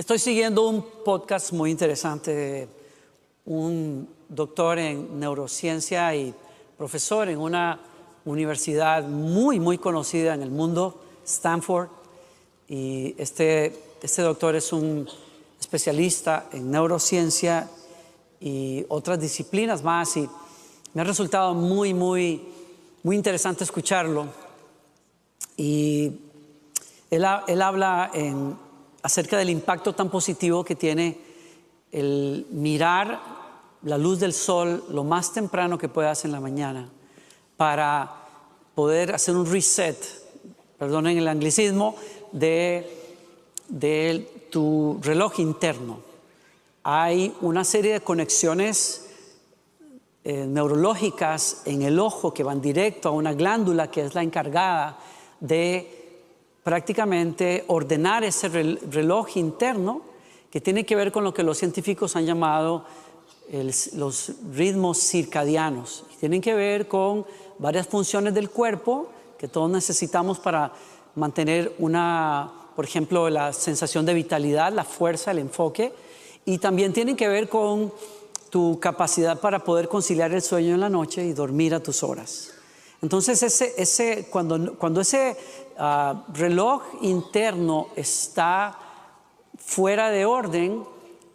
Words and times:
Estoy 0.00 0.18
siguiendo 0.18 0.66
un 0.66 0.82
podcast 1.04 1.52
muy 1.52 1.70
interesante 1.70 2.34
de 2.34 2.68
un 3.44 4.08
doctor 4.30 4.78
en 4.78 5.20
neurociencia 5.20 6.16
y 6.16 6.34
profesor 6.78 7.28
en 7.28 7.38
una 7.38 7.78
universidad 8.24 9.02
muy, 9.04 9.60
muy 9.60 9.76
conocida 9.76 10.32
en 10.32 10.40
el 10.40 10.50
mundo, 10.50 11.02
Stanford. 11.26 11.90
Y 12.66 13.14
este, 13.18 13.78
este 14.00 14.22
doctor 14.22 14.56
es 14.56 14.72
un 14.72 15.06
especialista 15.60 16.48
en 16.50 16.70
neurociencia 16.70 17.68
y 18.40 18.86
otras 18.88 19.20
disciplinas 19.20 19.82
más. 19.82 20.16
Y 20.16 20.26
me 20.94 21.02
ha 21.02 21.04
resultado 21.04 21.52
muy, 21.52 21.92
muy, 21.92 22.48
muy 23.02 23.16
interesante 23.16 23.64
escucharlo. 23.64 24.28
Y 25.58 26.10
él, 27.10 27.26
él 27.48 27.60
habla 27.60 28.10
en, 28.14 28.69
acerca 29.02 29.38
del 29.38 29.50
impacto 29.50 29.94
tan 29.94 30.10
positivo 30.10 30.64
que 30.64 30.74
tiene 30.74 31.18
el 31.92 32.46
mirar 32.50 33.20
la 33.82 33.98
luz 33.98 34.20
del 34.20 34.32
sol 34.32 34.84
lo 34.90 35.04
más 35.04 35.32
temprano 35.32 35.78
que 35.78 35.88
puedas 35.88 36.24
en 36.24 36.32
la 36.32 36.40
mañana 36.40 36.88
para 37.56 38.14
poder 38.74 39.14
hacer 39.14 39.36
un 39.36 39.50
reset, 39.50 39.96
perdonen 40.78 41.18
el 41.18 41.28
anglicismo, 41.28 41.96
de, 42.32 42.88
de 43.68 44.46
tu 44.50 44.98
reloj 45.02 45.40
interno. 45.40 46.00
Hay 46.82 47.34
una 47.40 47.64
serie 47.64 47.92
de 47.94 48.00
conexiones 48.00 49.06
eh, 50.24 50.46
neurológicas 50.46 51.62
en 51.64 51.82
el 51.82 51.98
ojo 51.98 52.32
que 52.32 52.42
van 52.42 52.60
directo 52.60 53.08
a 53.08 53.12
una 53.12 53.32
glándula 53.32 53.90
que 53.90 54.02
es 54.02 54.14
la 54.14 54.22
encargada 54.22 54.98
de 55.40 55.99
prácticamente 56.62 57.64
ordenar 57.68 58.24
ese 58.24 58.48
reloj 58.48 59.36
interno 59.36 60.02
que 60.50 60.60
tiene 60.60 60.84
que 60.84 60.96
ver 60.96 61.12
con 61.12 61.24
lo 61.24 61.32
que 61.32 61.42
los 61.42 61.58
científicos 61.58 62.16
han 62.16 62.26
llamado 62.26 62.84
los 63.94 64.32
ritmos 64.52 64.98
circadianos. 64.98 66.04
Tienen 66.18 66.40
que 66.40 66.54
ver 66.54 66.88
con 66.88 67.24
varias 67.58 67.88
funciones 67.88 68.34
del 68.34 68.50
cuerpo 68.50 69.10
que 69.38 69.48
todos 69.48 69.70
necesitamos 69.70 70.38
para 70.38 70.72
mantener 71.14 71.74
una, 71.78 72.52
por 72.76 72.84
ejemplo, 72.84 73.28
la 73.30 73.52
sensación 73.52 74.04
de 74.06 74.14
vitalidad, 74.14 74.72
la 74.72 74.84
fuerza, 74.84 75.30
el 75.30 75.38
enfoque, 75.38 75.92
y 76.44 76.58
también 76.58 76.92
tienen 76.92 77.16
que 77.16 77.28
ver 77.28 77.48
con 77.48 77.92
tu 78.50 78.78
capacidad 78.80 79.40
para 79.40 79.64
poder 79.64 79.88
conciliar 79.88 80.32
el 80.32 80.42
sueño 80.42 80.74
en 80.74 80.80
la 80.80 80.88
noche 80.88 81.24
y 81.24 81.32
dormir 81.32 81.74
a 81.74 81.80
tus 81.80 82.02
horas. 82.02 82.52
Entonces, 83.02 83.42
ese, 83.42 84.28
cuando, 84.30 84.74
cuando 84.76 85.00
ese 85.00 85.36
ah, 85.78 86.24
reloj 86.34 86.82
interno 87.00 87.88
está 87.96 88.78
fuera 89.56 90.10
de 90.10 90.26
orden, 90.26 90.84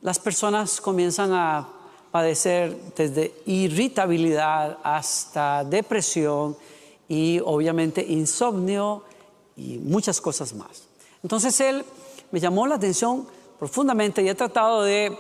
las 0.02 0.20
personas 0.20 0.80
comienzan 0.80 1.32
a 1.34 1.68
padecer 2.12 2.94
desde 2.96 3.34
irritabilidad 3.46 4.78
hasta 4.84 5.64
depresión 5.64 6.56
y 7.08 7.42
obviamente 7.44 8.06
insomnio 8.08 9.04
y 9.58 9.80
muchas 9.80 10.22
cosas 10.22 10.54
más. 10.54 10.84
Entonces 11.24 11.60
él 11.60 11.84
me 12.32 12.40
llamó 12.40 12.68
la 12.68 12.76
atención 12.76 13.28
profundamente 13.58 14.22
y 14.22 14.30
he 14.30 14.36
tratado 14.36 14.84
de, 14.84 15.18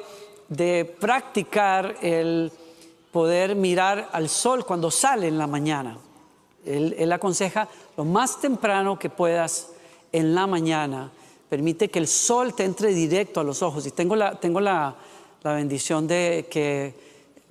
de 0.50 0.86
practicar 1.00 1.98
el 2.02 2.52
poder 3.12 3.56
mirar 3.56 4.10
al 4.12 4.30
sol 4.30 4.66
cuando 4.66 4.92
sale 4.92 5.28
en 5.28 5.38
la 5.38 5.48
mañana. 5.48 5.98
Él, 6.66 7.12
aconseja 7.12 7.68
lo 7.98 8.06
más 8.06 8.40
temprano 8.40 8.98
que 8.98 9.10
puedas 9.10 9.70
en 10.12 10.36
la 10.36 10.48
mañana. 10.48 11.12
Permite 11.50 11.90
que 11.90 12.00
el 12.00 12.08
sol 12.08 12.54
te 12.54 12.64
entre 12.64 12.94
directo 12.94 13.40
a 13.40 13.44
los 13.44 13.62
ojos. 13.62 13.86
Y 13.86 13.92
tengo 13.92 14.16
la, 14.16 14.40
tengo 14.40 14.60
la, 14.60 14.96
la 15.44 15.54
bendición 15.54 16.08
de 16.08 16.48
que 16.50 17.06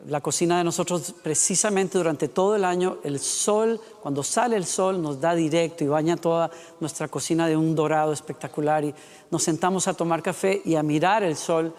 la 0.09 0.21
cocina 0.21 0.59
de 0.59 0.65
nosotros 0.65 1.15
precisamente 1.23 1.97
durante 1.97 2.29
todo 2.29 2.57
el 2.57 2.65
año, 2.65 2.99
el 3.05 3.19
sol, 3.19 3.81
cuando 4.03 4.23
sale 4.23 4.57
el 4.57 4.67
sol, 4.67 5.01
nos 5.01 5.21
da 5.21 5.35
directo 5.35 5.85
y 5.85 5.87
baña 5.87 6.17
toda 6.17 6.51
nuestra 6.81 7.09
cocina 7.09 7.47
de 7.47 7.57
un 7.57 7.75
dorado 7.75 8.13
espectacular 8.13 8.85
y 8.85 8.95
nos 9.31 9.43
sentamos 9.43 9.89
a 9.89 9.95
tomar 9.95 10.23
café 10.23 10.61
y 10.65 10.75
a 10.75 10.83
mirar 10.83 11.23
el 11.23 11.37
sol. 11.37 11.75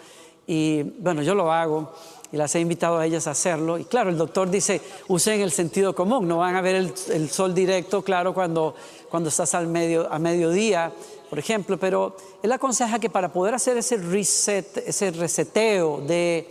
Y 0.48 0.84
bueno, 0.84 1.22
yo 1.22 1.36
lo 1.36 1.52
hago 1.52 1.92
y 2.36 2.38
las 2.38 2.54
he 2.54 2.60
invitado 2.60 2.98
a 2.98 3.06
ellas 3.06 3.28
a 3.28 3.32
hacerlo. 3.32 3.78
Y 3.78 3.86
claro, 3.86 4.10
el 4.10 4.18
doctor 4.18 4.50
dice, 4.50 4.82
usen 5.08 5.40
el 5.40 5.52
sentido 5.52 5.96
común, 5.96 6.28
no 6.28 6.40
van 6.40 6.58
a 6.58 6.62
ver 6.62 6.76
el, 6.76 7.30
sol 7.30 7.56
directo, 7.56 8.02
claro, 8.02 8.34
cuando, 8.34 8.76
cuando 9.10 9.30
estás 9.30 9.56
al 9.56 9.68
medio, 9.68 10.12
a 10.12 10.20
mediodía, 10.20 10.92
por 11.30 11.40
ejemplo, 11.40 11.80
pero 11.80 12.18
él 12.44 12.52
aconseja 12.52 13.00
que 13.00 13.10
para 13.10 13.32
poder 13.32 13.54
hacer 13.54 13.78
ese 13.78 13.96
reset, 13.96 14.80
ese 14.86 15.12
reseteo 15.12 16.02
de, 16.02 16.46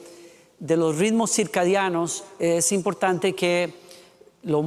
de 0.59 0.77
los 0.79 0.97
ritmos 0.97 1.31
circadianos, 1.31 2.25
es 2.39 2.73
importante 2.73 3.35
que 3.35 3.75
lo, 4.45 4.65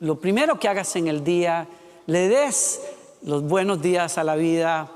lo 0.00 0.18
primero 0.18 0.58
que 0.58 0.68
hagas 0.68 0.96
en 0.96 1.08
el 1.08 1.22
día, 1.22 1.68
le 2.06 2.28
des 2.28 2.80
los 3.24 3.42
buenos 3.42 3.82
días 3.82 4.16
a 4.16 4.24
la 4.24 4.36
vida 4.36 4.88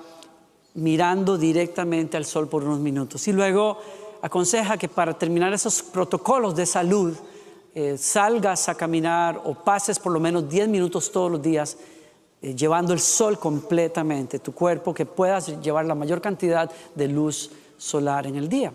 mirando 0.72 1.36
directamente 1.36 2.16
al 2.16 2.24
sol 2.24 2.48
por 2.48 2.64
unos 2.64 2.78
minutos. 2.78 3.28
Y 3.28 3.32
luego 3.34 3.76
aconseja 4.22 4.76
que 4.76 4.88
para 4.88 5.18
terminar 5.18 5.52
esos 5.52 5.82
protocolos 5.82 6.54
de 6.54 6.66
salud, 6.66 7.14
eh, 7.74 7.96
salgas 7.96 8.68
a 8.68 8.74
caminar 8.74 9.40
o 9.44 9.54
pases 9.54 9.98
por 9.98 10.12
lo 10.12 10.20
menos 10.20 10.48
10 10.48 10.68
minutos 10.68 11.12
todos 11.12 11.30
los 11.30 11.40
días 11.40 11.76
eh, 12.42 12.54
llevando 12.54 12.92
el 12.92 13.00
sol 13.00 13.38
completamente, 13.38 14.38
tu 14.38 14.52
cuerpo, 14.52 14.94
que 14.94 15.06
puedas 15.06 15.60
llevar 15.60 15.84
la 15.84 15.94
mayor 15.94 16.20
cantidad 16.20 16.70
de 16.94 17.08
luz 17.08 17.50
solar 17.76 18.26
en 18.26 18.36
el 18.36 18.48
día. 18.48 18.72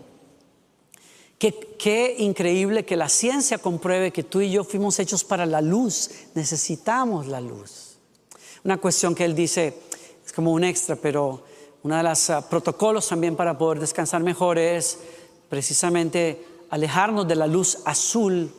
Qué, 1.38 2.16
increíble 2.18 2.84
que 2.84 2.96
la 2.96 3.08
ciencia 3.08 3.58
compruebe 3.58 4.10
que 4.10 4.22
tú 4.22 4.40
y 4.40 4.50
yo 4.50 4.64
fuimos 4.64 4.98
hechos 4.98 5.22
para 5.22 5.44
la 5.44 5.60
luz, 5.60 6.10
necesitamos 6.34 7.26
la 7.26 7.40
luz. 7.40 7.98
Una 8.64 8.78
cuestión 8.78 9.14
que 9.14 9.24
él 9.24 9.34
dice, 9.34 9.74
es 10.24 10.32
como 10.32 10.52
un 10.52 10.64
extra, 10.64 10.96
pero 10.96 11.42
uno 11.82 11.96
de 11.96 12.02
los 12.02 12.30
ah, 12.30 12.48
protocolos 12.48 13.08
también 13.08 13.36
para 13.36 13.58
poder 13.58 13.80
descansar 13.80 14.22
mejor 14.22 14.58
es 14.58 14.98
precisamente 15.48 16.44
alejarnos 16.70 17.26
de 17.26 17.36
la 17.36 17.46
luz 17.46 17.78
azul, 17.84 18.50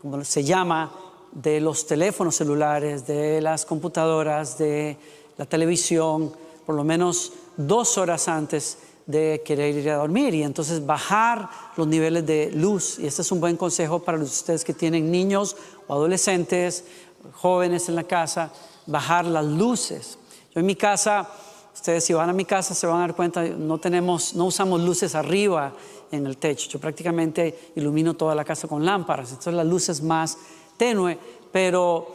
como 0.00 0.24
se 0.24 0.44
llama, 0.44 0.92
de 1.32 1.60
los 1.60 1.86
teléfonos 1.86 2.36
celulares, 2.36 3.06
de 3.06 3.40
las 3.40 3.66
computadoras, 3.66 4.56
de 4.56 4.96
la 5.36 5.44
televisión, 5.44 6.32
por 6.64 6.74
lo 6.74 6.84
menos 6.84 7.32
dos 7.56 7.98
horas 7.98 8.28
antes 8.28 8.78
de 9.06 9.42
querer 9.44 9.76
ir 9.76 9.90
a 9.90 9.96
dormir 9.96 10.34
y 10.34 10.42
entonces 10.42 10.84
bajar 10.84 11.48
los 11.76 11.86
niveles 11.86 12.26
de 12.26 12.50
luz. 12.52 12.98
Y 12.98 13.06
este 13.06 13.22
es 13.22 13.30
un 13.30 13.40
buen 13.40 13.56
consejo 13.56 14.00
para 14.00 14.18
ustedes 14.18 14.64
que 14.64 14.74
tienen 14.74 15.10
niños 15.10 15.56
o 15.86 15.94
adolescentes, 15.94 16.84
jóvenes 17.32 17.88
en 17.88 17.94
la 17.94 18.04
casa, 18.04 18.50
bajar 18.86 19.26
las 19.26 19.44
luces. 19.44 20.18
Yo 20.54 20.60
en 20.60 20.66
mi 20.66 20.74
casa, 20.74 21.28
ustedes 21.76 22.04
si 22.04 22.14
van 22.14 22.30
a 22.30 22.32
mi 22.32 22.44
casa 22.44 22.74
se 22.74 22.86
van 22.86 22.96
a 22.96 23.00
dar 23.00 23.14
cuenta, 23.14 23.44
no 23.44 23.78
tenemos, 23.78 24.34
no 24.34 24.46
usamos 24.46 24.80
luces 24.80 25.14
arriba, 25.14 25.72
en 26.10 26.26
el 26.26 26.36
techo. 26.36 26.68
Yo 26.68 26.78
prácticamente 26.78 27.72
ilumino 27.76 28.14
toda 28.14 28.34
la 28.34 28.44
casa 28.44 28.68
con 28.68 28.84
lámparas, 28.84 29.30
entonces 29.30 29.54
la 29.54 29.64
luz 29.64 29.88
es 29.88 30.02
más 30.02 30.38
tenue, 30.76 31.18
pero 31.52 32.06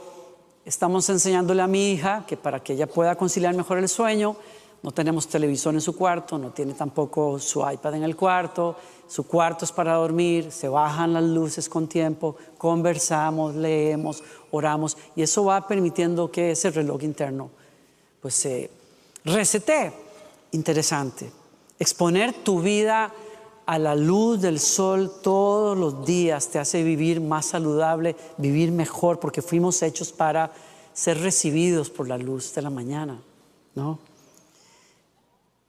estamos 0.66 1.10
enseñándole 1.10 1.62
a 1.62 1.68
mi 1.68 1.92
hija 1.92 2.26
que 2.28 2.38
para 2.38 2.62
que 2.62 2.74
ella 2.74 2.88
pueda 2.88 3.16
conciliar 3.16 3.56
mejor 3.56 3.78
el 3.78 3.90
sueño, 3.90 4.36
no 4.84 4.92
tenemos 4.92 5.28
televisor 5.28 5.76
en 5.76 5.82
su 5.82 5.96
cuarto, 5.96 6.40
no 6.40 6.50
tiene 6.50 6.74
tampoco 6.74 7.38
su 7.38 7.60
iPad 7.60 7.96
en 7.96 8.04
el 8.04 8.16
cuarto, 8.16 8.76
su 9.08 9.28
cuarto 9.28 9.66
es 9.66 9.72
para 9.72 9.94
dormir, 9.94 10.52
se 10.52 10.68
bajan 10.68 11.14
las 11.14 11.24
luces 11.24 11.70
con 11.70 11.88
tiempo, 11.88 12.36
conversamos, 12.58 13.54
leemos, 13.56 14.24
oramos 14.50 14.98
y 15.16 15.22
eso 15.22 15.46
va 15.46 15.68
permitiendo 15.68 16.32
que 16.32 16.52
ese 16.52 16.72
reloj 16.72 17.04
interno 17.04 17.50
pues 18.22 18.36
se 18.36 18.72
resete. 19.26 19.94
Interesante. 20.52 21.32
Exponer 21.80 22.34
tu 22.44 22.62
vida 22.62 23.12
a 23.66 23.80
la 23.80 23.96
luz 23.96 24.42
del 24.42 24.60
sol 24.60 25.12
todos 25.24 25.78
los 25.78 26.06
días 26.06 26.50
te 26.50 26.60
hace 26.60 26.84
vivir 26.84 27.22
más 27.22 27.46
saludable, 27.46 28.16
vivir 28.38 28.72
mejor, 28.72 29.20
porque 29.20 29.42
fuimos 29.42 29.82
hechos 29.82 30.12
para 30.12 30.52
ser 30.94 31.20
recibidos 31.22 31.90
por 31.90 32.08
la 32.08 32.18
luz 32.18 32.54
de 32.54 32.62
la 32.62 32.70
mañana, 32.70 33.22
¿no? 33.76 34.00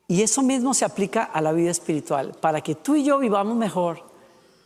Y 0.09 0.23
eso 0.23 0.43
mismo 0.43 0.75
se 0.75 0.85
aplica 0.85 1.23
a 1.23 1.41
la 1.41 1.53
vida 1.53 1.71
espiritual. 1.71 2.37
Para 2.41 2.61
que 2.61 2.75
tú 2.75 2.97
y 2.97 3.05
yo 3.05 3.19
vivamos 3.19 3.57
mejor, 3.57 4.03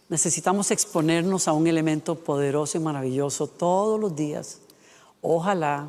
necesitamos 0.09 0.71
exponernos 0.71 1.47
a 1.47 1.53
un 1.53 1.67
elemento 1.67 2.17
poderoso 2.17 2.79
y 2.79 2.81
maravilloso 2.81 3.47
todos 3.47 4.01
los 4.01 4.17
días. 4.17 4.61
Ojalá 5.21 5.89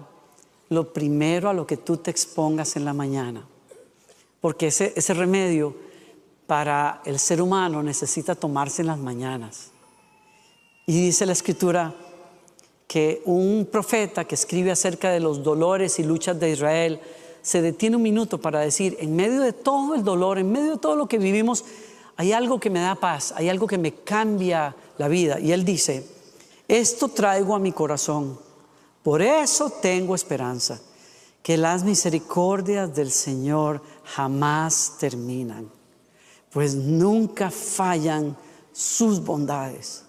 lo 0.70 0.92
primero 0.94 1.50
a 1.50 1.54
lo 1.54 1.66
que 1.66 1.78
tú 1.78 1.98
te 1.98 2.12
expongas 2.12 2.76
en 2.76 2.86
la 2.86 2.94
mañana, 2.94 3.48
porque 4.42 4.68
ese, 4.68 4.94
ese 4.96 5.14
remedio 5.14 5.76
para 6.46 7.02
el 7.06 7.20
ser 7.20 7.42
humano 7.42 7.84
necesita 7.84 8.36
tomarse 8.36 8.82
en 8.82 8.88
las 8.88 8.98
mañanas. 8.98 9.72
Y 10.86 11.02
dice 11.02 11.26
la 11.26 11.34
escritura 11.34 11.94
que 12.88 13.22
un 13.26 13.68
profeta 13.70 14.26
que 14.26 14.36
escribe 14.36 14.72
acerca 14.72 15.12
de 15.12 15.20
los 15.20 15.44
dolores 15.44 16.00
y 16.00 16.04
luchas 16.04 16.40
de 16.40 16.52
Israel 16.52 17.02
se 17.42 17.62
detiene 17.62 17.98
un 17.98 18.02
minuto 18.02 18.40
para 18.40 18.62
decir, 18.62 18.98
en 19.00 19.16
medio 19.16 19.42
de 19.42 19.54
todo 19.54 19.96
el 19.96 20.04
dolor, 20.04 20.38
en 20.38 20.52
medio 20.52 20.72
de 20.72 20.78
todo 20.78 20.96
lo 20.96 21.08
que 21.08 21.18
vivimos, 21.18 21.66
hay 22.16 22.32
algo 22.32 22.60
que 22.60 22.70
me 22.70 22.80
da 22.80 22.96
paz, 22.96 23.34
hay 23.36 23.50
algo 23.50 23.68
que 23.68 23.78
me 23.78 23.94
cambia 23.94 24.76
la 24.98 25.08
vida. 25.08 25.40
Y 25.40 25.52
él 25.52 25.64
dice, 25.64 26.06
esto 26.68 27.10
traigo 27.10 27.56
a 27.56 27.60
mi 27.60 27.72
corazón, 27.72 28.40
por 29.08 29.22
eso 29.22 29.70
tengo 29.70 30.16
esperanza, 30.16 30.82
que 31.42 31.56
las 31.56 31.86
misericordias 31.86 32.94
del 32.94 33.10
Señor 33.10 33.82
jamás 34.04 34.98
terminan, 35.00 35.72
pues 36.52 36.76
nunca 36.76 37.50
fallan 37.50 38.36
sus 38.74 39.24
bondades, 39.24 40.04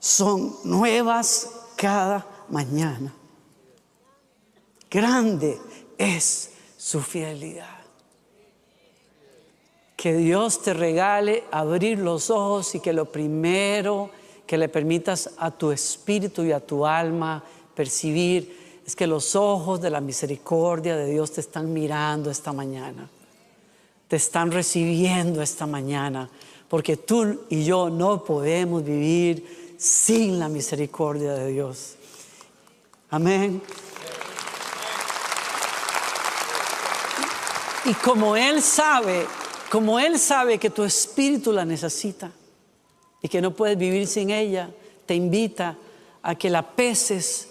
son 0.00 0.56
nuevas 0.64 1.50
cada 1.76 2.26
mañana. 2.48 3.14
Grande 4.90 5.60
es 5.96 6.50
su 6.76 7.00
fidelidad. 7.00 7.78
Que 9.96 10.16
Dios 10.16 10.62
te 10.62 10.74
regale 10.74 11.44
abrir 11.52 12.00
los 12.00 12.28
ojos 12.28 12.74
y 12.74 12.80
que 12.80 12.92
lo 12.92 13.04
primero 13.04 14.10
que 14.48 14.58
le 14.58 14.68
permitas 14.68 15.30
a 15.38 15.52
tu 15.52 15.70
espíritu 15.70 16.42
y 16.42 16.50
a 16.50 16.58
tu 16.58 16.84
alma 16.84 17.44
percibir 17.74 18.80
es 18.86 18.96
que 18.96 19.06
los 19.06 19.36
ojos 19.36 19.80
de 19.80 19.90
la 19.90 20.00
misericordia 20.00 20.96
de 20.96 21.10
Dios 21.10 21.32
te 21.32 21.40
están 21.40 21.72
mirando 21.72 22.30
esta 22.30 22.52
mañana, 22.52 23.08
te 24.08 24.16
están 24.16 24.50
recibiendo 24.50 25.40
esta 25.40 25.66
mañana, 25.66 26.28
porque 26.68 26.96
tú 26.96 27.44
y 27.48 27.64
yo 27.64 27.90
no 27.90 28.24
podemos 28.24 28.84
vivir 28.84 29.76
sin 29.78 30.38
la 30.38 30.48
misericordia 30.48 31.34
de 31.34 31.52
Dios. 31.52 31.94
Amén. 33.10 33.62
Y 37.84 37.94
como 37.94 38.36
Él 38.36 38.62
sabe, 38.62 39.26
como 39.70 39.98
Él 39.98 40.18
sabe 40.18 40.58
que 40.58 40.70
tu 40.70 40.84
espíritu 40.84 41.52
la 41.52 41.64
necesita 41.64 42.30
y 43.20 43.28
que 43.28 43.40
no 43.40 43.54
puedes 43.54 43.76
vivir 43.76 44.06
sin 44.06 44.30
ella, 44.30 44.70
te 45.04 45.14
invita 45.14 45.76
a 46.22 46.34
que 46.36 46.48
la 46.48 46.62
peses 46.62 47.48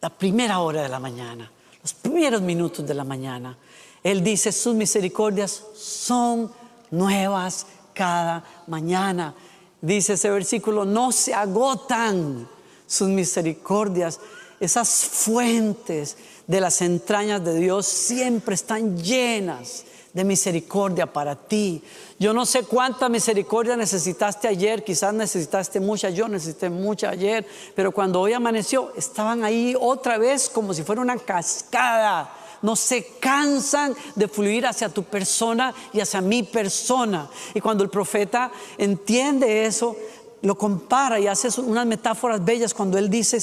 la 0.00 0.10
primera 0.10 0.60
hora 0.60 0.82
de 0.82 0.88
la 0.88 1.00
mañana, 1.00 1.50
los 1.82 1.94
primeros 1.94 2.40
minutos 2.40 2.86
de 2.86 2.94
la 2.94 3.04
mañana. 3.04 3.56
Él 4.02 4.22
dice, 4.22 4.52
sus 4.52 4.74
misericordias 4.74 5.62
son 5.74 6.50
nuevas 6.90 7.66
cada 7.92 8.44
mañana. 8.66 9.34
Dice 9.80 10.14
ese 10.14 10.30
versículo, 10.30 10.84
no 10.84 11.12
se 11.12 11.34
agotan 11.34 12.48
sus 12.86 13.08
misericordias, 13.08 14.20
esas 14.60 15.04
fuentes 15.04 16.16
de 16.46 16.60
las 16.60 16.80
entrañas 16.80 17.44
de 17.44 17.54
Dios 17.58 17.86
siempre 17.86 18.54
están 18.54 18.96
llenas 18.96 19.84
de 20.18 20.24
misericordia 20.24 21.06
para 21.06 21.36
ti. 21.36 21.80
Yo 22.18 22.32
no 22.34 22.44
sé 22.44 22.64
cuánta 22.64 23.08
misericordia 23.08 23.76
necesitaste 23.76 24.48
ayer, 24.48 24.82
quizás 24.82 25.14
necesitaste 25.14 25.78
mucha, 25.78 26.10
yo 26.10 26.26
necesité 26.26 26.68
mucha 26.68 27.10
ayer, 27.10 27.46
pero 27.76 27.92
cuando 27.92 28.20
hoy 28.20 28.32
amaneció 28.32 28.92
estaban 28.96 29.44
ahí 29.44 29.76
otra 29.78 30.18
vez 30.18 30.48
como 30.48 30.74
si 30.74 30.82
fuera 30.82 31.02
una 31.02 31.18
cascada. 31.18 32.34
No 32.62 32.74
se 32.74 33.06
cansan 33.20 33.94
de 34.16 34.26
fluir 34.26 34.66
hacia 34.66 34.88
tu 34.88 35.04
persona 35.04 35.72
y 35.92 36.00
hacia 36.00 36.20
mi 36.20 36.42
persona. 36.42 37.30
Y 37.54 37.60
cuando 37.60 37.84
el 37.84 37.90
profeta 37.90 38.50
entiende 38.76 39.66
eso, 39.66 39.94
lo 40.42 40.58
compara 40.58 41.20
y 41.20 41.28
hace 41.28 41.48
unas 41.60 41.86
metáforas 41.86 42.44
bellas 42.44 42.74
cuando 42.74 42.98
él 42.98 43.08
dice, 43.08 43.38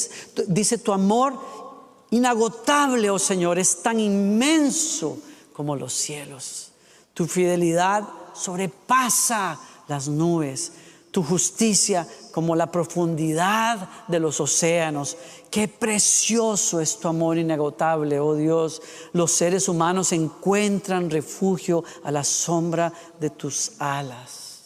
dice 0.47 0.77
tu 0.79 0.91
amor 0.91 1.39
inagotable, 2.09 3.09
oh 3.09 3.17
Señor, 3.17 3.59
es 3.59 3.81
tan 3.81 3.97
inmenso 3.97 5.19
como 5.55 5.75
los 5.75 5.93
cielos. 5.93 6.71
Tu 7.13 7.25
fidelidad 7.25 8.03
sobrepasa 8.33 9.57
las 9.87 10.07
nubes, 10.07 10.73
tu 11.11 11.23
justicia 11.23 12.05
como 12.33 12.57
la 12.57 12.69
profundidad 12.69 13.87
de 14.09 14.19
los 14.19 14.41
océanos. 14.41 15.15
Qué 15.49 15.69
precioso 15.69 16.81
es 16.81 16.99
tu 16.99 17.07
amor 17.07 17.37
inagotable, 17.37 18.19
oh 18.19 18.35
Dios. 18.35 18.81
Los 19.13 19.31
seres 19.31 19.69
humanos 19.69 20.11
encuentran 20.11 21.09
refugio 21.09 21.85
a 22.03 22.11
la 22.11 22.25
sombra 22.25 22.91
de 23.17 23.29
tus 23.29 23.79
alas. 23.79 24.65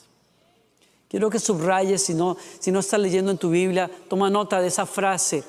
Quiero 1.08 1.30
que 1.30 1.40
subrayes, 1.40 2.04
si 2.04 2.16
no, 2.16 2.36
si 2.60 2.72
no 2.72 2.80
estás 2.80 3.00
leyendo 3.00 3.30
en 3.30 3.38
tu 3.38 3.52
Biblia, 3.52 3.90
toma 4.10 4.32
nota 4.32 4.60
de 4.60 4.68
esa 4.68 4.88
frase, 4.88 5.44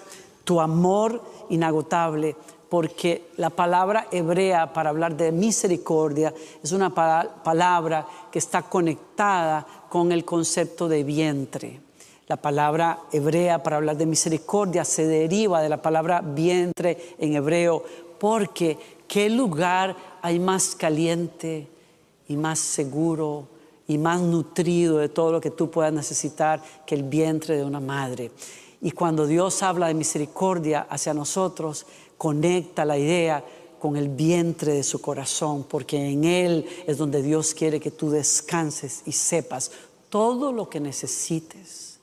tu 0.45 0.61
amor 0.61 1.23
inagotable, 1.49 2.37
porque 2.71 3.31
la 3.37 3.51
palabra 3.51 4.07
hebrea 4.13 4.73
para 4.73 4.91
hablar 4.91 5.17
de 5.17 5.33
misericordia 5.33 6.33
es 6.63 6.71
una 6.71 6.95
palabra 6.95 8.07
que 8.31 8.39
está 8.39 8.63
conectada 8.63 9.67
con 9.89 10.13
el 10.13 10.25
concepto 10.25 10.89
de 10.89 11.03
vientre. 11.03 11.81
La 12.29 12.37
palabra 12.37 13.01
hebrea 13.11 13.61
para 13.61 13.79
hablar 13.79 13.97
de 13.97 14.07
misericordia 14.07 14.85
se 14.85 15.05
deriva 15.05 15.61
de 15.61 15.69
la 15.69 15.83
palabra 15.83 16.21
vientre 16.21 17.17
en 17.19 17.35
hebreo, 17.35 17.83
porque 18.21 18.79
¿qué 19.09 19.29
lugar 19.29 19.97
hay 20.23 20.39
más 20.39 20.77
caliente 20.77 21.67
y 22.29 22.37
más 22.37 22.61
seguro 22.61 23.49
y 23.89 23.99
más 23.99 24.21
nutrido 24.21 24.99
de 24.99 25.09
todo 25.09 25.33
lo 25.33 25.41
que 25.41 25.51
tú 25.51 25.73
puedas 25.73 25.93
necesitar 25.93 26.63
que 26.87 26.95
el 26.95 27.03
vientre 27.03 27.57
de 27.57 27.65
una 27.65 27.81
madre? 27.81 28.31
Y 28.81 28.93
cuando 28.93 29.27
Dios 29.27 29.63
habla 29.65 29.89
de 29.89 29.95
misericordia 29.95 30.87
hacia 30.89 31.13
nosotros, 31.13 31.85
conecta 32.21 32.85
la 32.85 32.99
idea 32.99 33.43
con 33.79 33.97
el 33.97 34.11
vientre 34.11 34.75
de 34.75 34.83
su 34.83 35.01
corazón, 35.01 35.65
porque 35.65 35.97
en 35.97 36.25
Él 36.25 36.67
es 36.87 36.99
donde 36.99 37.23
Dios 37.23 37.55
quiere 37.55 37.81
que 37.81 37.91
tú 37.91 38.11
descanses 38.11 39.01
y 39.07 39.13
sepas 39.13 39.71
todo 40.11 40.53
lo 40.53 40.69
que 40.69 40.81
necesites, 40.81 41.99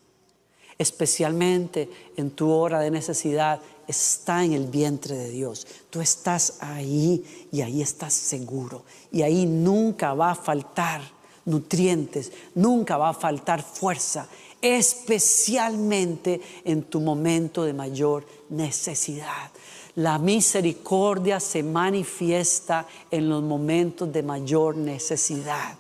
especialmente 0.79 1.87
en 2.15 2.31
tu 2.31 2.49
hora 2.49 2.79
de 2.79 2.89
necesidad, 2.89 3.61
está 3.87 4.43
en 4.43 4.53
el 4.53 4.65
vientre 4.65 5.15
de 5.15 5.29
Dios. 5.29 5.67
Tú 5.91 6.01
estás 6.01 6.57
ahí 6.61 7.47
y 7.51 7.61
ahí 7.61 7.83
estás 7.83 8.13
seguro. 8.13 8.85
Y 9.11 9.21
ahí 9.21 9.45
nunca 9.45 10.15
va 10.15 10.31
a 10.31 10.35
faltar 10.35 11.01
nutrientes, 11.45 12.31
nunca 12.55 12.97
va 12.97 13.09
a 13.09 13.13
faltar 13.13 13.61
fuerza 13.61 14.27
especialmente 14.61 16.41
en 16.65 16.83
tu 16.83 16.99
momento 16.99 17.63
de 17.63 17.73
mayor 17.73 18.25
necesidad. 18.49 19.51
La 19.97 20.19
misericordia 20.19 21.39
se 21.39 21.63
manifiesta 21.63 22.85
en 23.09 23.27
los 23.29 23.41
momentos 23.41 24.13
de 24.13 24.21
mayor 24.21 24.77
necesidad. 24.77 25.75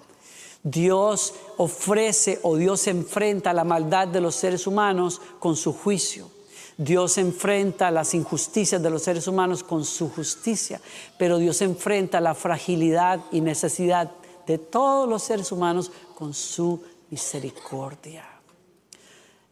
Dios 0.63 1.35
ofrece 1.57 2.39
o 2.41 2.55
Dios 2.55 2.87
enfrenta 2.87 3.53
la 3.53 3.63
maldad 3.63 4.07
de 4.07 4.19
los 4.19 4.33
seres 4.33 4.65
humanos 4.65 5.21
con 5.37 5.55
su 5.55 5.71
juicio. 5.71 6.31
Dios 6.75 7.19
enfrenta 7.19 7.91
las 7.91 8.15
injusticias 8.15 8.81
de 8.81 8.89
los 8.89 9.03
seres 9.03 9.27
humanos 9.27 9.63
con 9.63 9.85
su 9.85 10.09
justicia, 10.09 10.81
pero 11.19 11.37
Dios 11.37 11.61
enfrenta 11.61 12.19
la 12.19 12.33
fragilidad 12.33 13.19
y 13.31 13.41
necesidad 13.41 14.11
de 14.47 14.57
todos 14.57 15.07
los 15.07 15.21
seres 15.21 15.51
humanos 15.51 15.91
con 16.15 16.33
su 16.33 16.81
misericordia. 17.11 18.36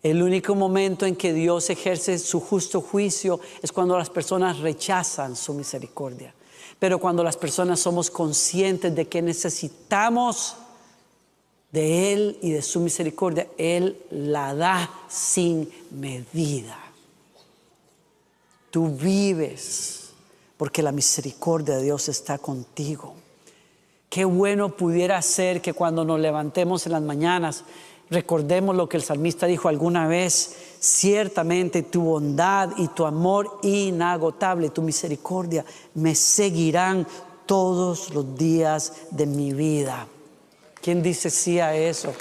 El 0.06 0.22
único 0.22 0.54
momento 0.54 1.08
en 1.08 1.16
que 1.16 1.34
Dios 1.34 1.68
ejerce 1.72 2.20
su 2.20 2.40
justo 2.40 2.80
juicio 2.80 3.40
es 3.64 3.72
cuando 3.72 3.98
las 3.98 4.12
personas 4.12 4.60
rechazan 4.60 5.36
su 5.36 5.52
misericordia. 5.56 6.32
Pero 6.78 7.00
cuando 7.00 7.24
las 7.24 7.36
personas 7.36 7.80
somos 7.80 8.12
conscientes 8.12 8.94
de 8.94 9.08
que 9.08 9.24
necesitamos 9.24 10.58
de 11.72 12.14
Él 12.14 12.38
y 12.44 12.52
de 12.52 12.62
su 12.62 12.82
misericordia, 12.82 13.48
Él 13.58 14.00
la 14.12 14.54
da 14.54 14.92
sin 15.08 15.68
medida. 15.90 16.78
Tú 18.70 18.90
vives 18.90 20.12
porque 20.56 20.84
la 20.84 20.92
misericordia 20.92 21.78
de 21.78 21.84
Dios 21.84 22.10
está 22.10 22.38
contigo. 22.38 23.16
Qué 24.08 24.24
bueno 24.24 24.78
pudiera 24.78 25.20
ser 25.24 25.64
que 25.64 25.74
cuando 25.74 26.06
nos 26.06 26.20
levantemos 26.20 26.86
en 26.86 26.92
las 26.92 27.02
mañanas 27.02 27.64
Recordemos 28.10 28.76
lo 28.76 28.88
que 28.88 28.98
el 28.98 29.04
salmista 29.04 29.48
dijo 29.48 29.68
alguna 29.68 30.08
vez, 30.08 30.56
ciertamente 30.80 31.82
tu 31.82 32.02
bondad 32.02 32.70
y 32.78 32.88
tu 32.90 33.06
amor 33.06 33.60
inagotable, 33.64 34.70
tu 34.70 34.84
misericordia 34.84 35.66
me 35.96 36.14
seguirán 36.14 37.08
todos 37.48 38.14
los 38.14 38.38
días 38.38 38.94
de 39.10 39.26
mi 39.26 39.54
vida. 39.54 40.08
¿Quién 40.82 41.02
dice 41.02 41.32
sí 41.32 41.60
a 41.60 41.76
eso? 41.76 42.14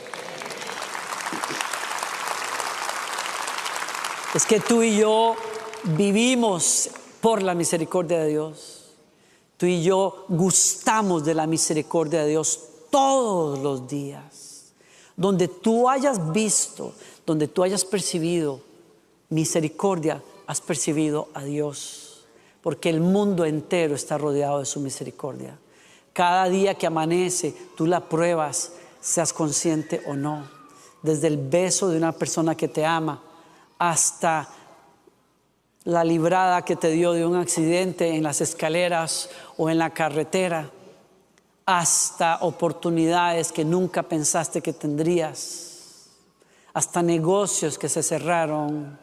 Es 4.34 4.46
que 4.46 4.60
tú 4.60 4.82
y 4.82 4.96
yo 4.96 5.36
vivimos 5.84 6.88
por 7.20 7.42
la 7.42 7.54
misericordia 7.54 8.20
de 8.20 8.28
Dios. 8.30 8.94
Tú 9.58 9.66
y 9.66 9.82
yo 9.82 10.24
gustamos 10.28 11.24
de 11.26 11.34
la 11.34 11.46
misericordia 11.46 12.22
de 12.22 12.30
Dios 12.30 12.58
todos 12.90 13.58
los 13.58 13.86
días 13.86 14.43
donde 15.16 15.48
tú 15.48 15.88
hayas 15.88 16.32
visto, 16.32 16.92
donde 17.26 17.48
tú 17.48 17.62
hayas 17.62 17.84
percibido 17.84 18.60
misericordia, 19.28 20.22
has 20.46 20.60
percibido 20.60 21.28
a 21.34 21.44
Dios. 21.44 22.00
porque 22.62 22.88
el 22.88 23.00
mundo 23.00 23.44
entero 23.44 23.94
está 23.94 24.16
rodeado 24.16 24.60
de 24.60 24.64
su 24.64 24.80
misericordia. 24.80 25.58
Cada 26.14 26.48
día 26.48 26.76
que 26.76 26.86
amanece, 26.86 27.54
tú 27.76 27.86
la 27.86 28.08
pruebas, 28.08 28.72
seas 29.02 29.34
consciente 29.34 30.00
o 30.06 30.14
no. 30.14 30.48
Desde 31.02 31.26
el 31.26 31.36
beso 31.36 31.90
de 31.90 31.98
una 31.98 32.12
persona 32.12 32.56
que 32.56 32.68
te 32.68 32.86
ama 32.86 33.22
hasta 33.78 34.48
la 35.84 36.04
librada 36.04 36.64
que 36.64 36.76
te 36.76 36.88
dio 36.90 37.12
de 37.12 37.26
un 37.26 37.36
accidente 37.36 38.16
en 38.16 38.22
las 38.22 38.40
escaleras 38.40 39.28
o 39.58 39.68
en 39.68 39.76
la 39.76 39.90
carretera, 39.90 40.70
hasta 41.66 42.38
oportunidades 42.42 43.52
que 43.52 43.64
nunca 43.64 44.02
pensaste 44.02 44.60
que 44.60 44.72
tendrías, 44.72 46.08
hasta 46.74 47.02
negocios 47.02 47.78
que 47.78 47.88
se 47.88 48.02
cerraron, 48.02 48.98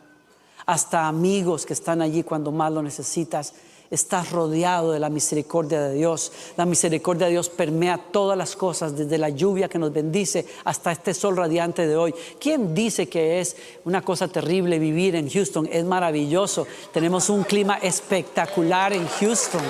hasta 0.65 1.07
amigos 1.07 1.65
que 1.65 1.73
están 1.73 2.01
allí 2.01 2.23
cuando 2.23 2.51
más 2.51 2.71
lo 2.71 2.81
necesitas. 2.81 3.53
Estás 3.89 4.31
rodeado 4.31 4.93
de 4.93 4.99
la 4.99 5.09
misericordia 5.09 5.81
de 5.81 5.95
Dios. 5.95 6.31
La 6.55 6.65
misericordia 6.65 7.25
de 7.25 7.33
Dios 7.33 7.49
permea 7.49 7.97
todas 7.97 8.37
las 8.37 8.55
cosas, 8.55 8.95
desde 8.95 9.17
la 9.17 9.27
lluvia 9.27 9.67
que 9.67 9.79
nos 9.79 9.91
bendice 9.91 10.45
hasta 10.63 10.93
este 10.93 11.13
sol 11.13 11.35
radiante 11.35 11.85
de 11.85 11.97
hoy. 11.97 12.15
¿Quién 12.39 12.73
dice 12.73 13.09
que 13.09 13.41
es 13.41 13.57
una 13.83 14.01
cosa 14.01 14.29
terrible 14.29 14.79
vivir 14.79 15.17
en 15.17 15.29
Houston? 15.29 15.67
Es 15.69 15.83
maravilloso. 15.83 16.67
Tenemos 16.93 17.29
un 17.29 17.43
clima 17.43 17.79
espectacular 17.79 18.93
en 18.93 19.05
Houston. 19.07 19.63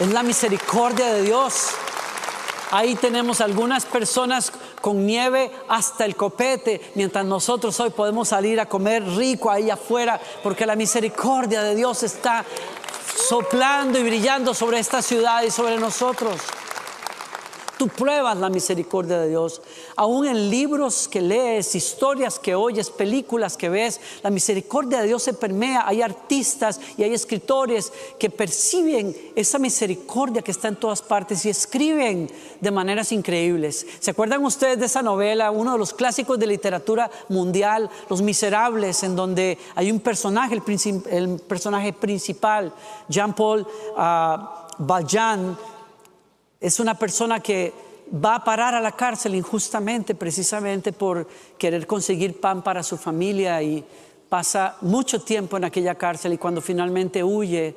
Es 0.00 0.12
la 0.12 0.22
misericordia 0.22 1.12
de 1.12 1.22
Dios. 1.22 1.70
Ahí 2.70 2.94
tenemos 2.94 3.40
algunas 3.40 3.84
personas 3.84 4.52
con 4.80 5.04
nieve 5.04 5.50
hasta 5.68 6.04
el 6.04 6.14
copete, 6.14 6.92
mientras 6.94 7.24
nosotros 7.24 7.80
hoy 7.80 7.90
podemos 7.90 8.28
salir 8.28 8.60
a 8.60 8.66
comer 8.66 9.02
rico 9.16 9.50
ahí 9.50 9.70
afuera, 9.70 10.20
porque 10.42 10.66
la 10.66 10.76
misericordia 10.76 11.62
de 11.62 11.74
Dios 11.74 12.04
está 12.04 12.44
soplando 13.28 13.98
y 13.98 14.04
brillando 14.04 14.54
sobre 14.54 14.78
esta 14.78 15.02
ciudad 15.02 15.42
y 15.42 15.50
sobre 15.50 15.78
nosotros. 15.78 16.36
Tú 17.78 17.86
pruebas 17.86 18.36
la 18.38 18.50
misericordia 18.50 19.20
de 19.20 19.28
Dios. 19.28 19.62
Aún 19.94 20.26
en 20.26 20.50
libros 20.50 21.06
que 21.06 21.20
lees, 21.20 21.76
historias 21.76 22.40
que 22.40 22.56
oyes, 22.56 22.90
películas 22.90 23.56
que 23.56 23.68
ves, 23.68 24.00
la 24.24 24.30
misericordia 24.30 25.00
de 25.00 25.06
Dios 25.06 25.22
se 25.22 25.32
permea. 25.32 25.86
Hay 25.86 26.02
artistas 26.02 26.80
y 26.96 27.04
hay 27.04 27.14
escritores 27.14 27.92
que 28.18 28.30
perciben 28.30 29.16
esa 29.36 29.60
misericordia 29.60 30.42
que 30.42 30.50
está 30.50 30.66
en 30.66 30.74
todas 30.74 31.02
partes 31.02 31.46
y 31.46 31.50
escriben 31.50 32.28
de 32.60 32.70
maneras 32.72 33.12
increíbles. 33.12 33.86
¿Se 34.00 34.10
acuerdan 34.10 34.44
ustedes 34.44 34.80
de 34.80 34.86
esa 34.86 35.02
novela, 35.02 35.52
uno 35.52 35.72
de 35.72 35.78
los 35.78 35.94
clásicos 35.94 36.36
de 36.36 36.48
literatura 36.48 37.08
mundial, 37.28 37.88
Los 38.10 38.22
Miserables, 38.22 39.04
en 39.04 39.14
donde 39.14 39.56
hay 39.76 39.92
un 39.92 40.00
personaje, 40.00 40.60
el, 41.10 41.40
personaje 41.46 41.92
principal, 41.92 42.74
Jean-Paul 43.08 43.60
uh, 43.60 44.84
Valjean, 44.84 45.56
es 46.60 46.80
una 46.80 46.98
persona 46.98 47.40
que 47.40 47.72
va 48.12 48.36
a 48.36 48.44
parar 48.44 48.74
a 48.74 48.80
la 48.80 48.92
cárcel 48.92 49.34
injustamente 49.34 50.14
precisamente 50.14 50.92
por 50.92 51.28
querer 51.58 51.86
conseguir 51.86 52.40
pan 52.40 52.62
para 52.62 52.82
su 52.82 52.96
familia 52.96 53.62
y 53.62 53.84
pasa 54.28 54.76
mucho 54.82 55.20
tiempo 55.22 55.56
en 55.56 55.64
aquella 55.64 55.94
cárcel 55.94 56.32
y 56.32 56.38
cuando 56.38 56.60
finalmente 56.60 57.22
huye 57.22 57.74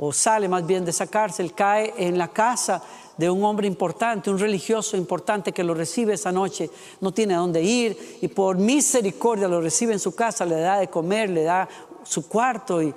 o 0.00 0.12
sale 0.12 0.48
más 0.48 0.64
bien 0.64 0.84
de 0.84 0.92
esa 0.92 1.08
cárcel, 1.08 1.54
cae 1.54 1.92
en 1.96 2.18
la 2.18 2.28
casa 2.28 2.80
de 3.16 3.28
un 3.28 3.44
hombre 3.44 3.66
importante, 3.66 4.30
un 4.30 4.38
religioso 4.38 4.96
importante 4.96 5.50
que 5.50 5.64
lo 5.64 5.74
recibe 5.74 6.14
esa 6.14 6.30
noche, 6.30 6.70
no 7.00 7.12
tiene 7.12 7.34
dónde 7.34 7.60
ir 7.60 8.18
y 8.20 8.28
por 8.28 8.56
misericordia 8.56 9.48
lo 9.48 9.60
recibe 9.60 9.92
en 9.92 9.98
su 9.98 10.14
casa, 10.14 10.46
le 10.46 10.60
da 10.60 10.78
de 10.78 10.88
comer, 10.88 11.30
le 11.30 11.42
da 11.42 11.68
su 12.04 12.28
cuarto 12.28 12.80
y 12.80 12.94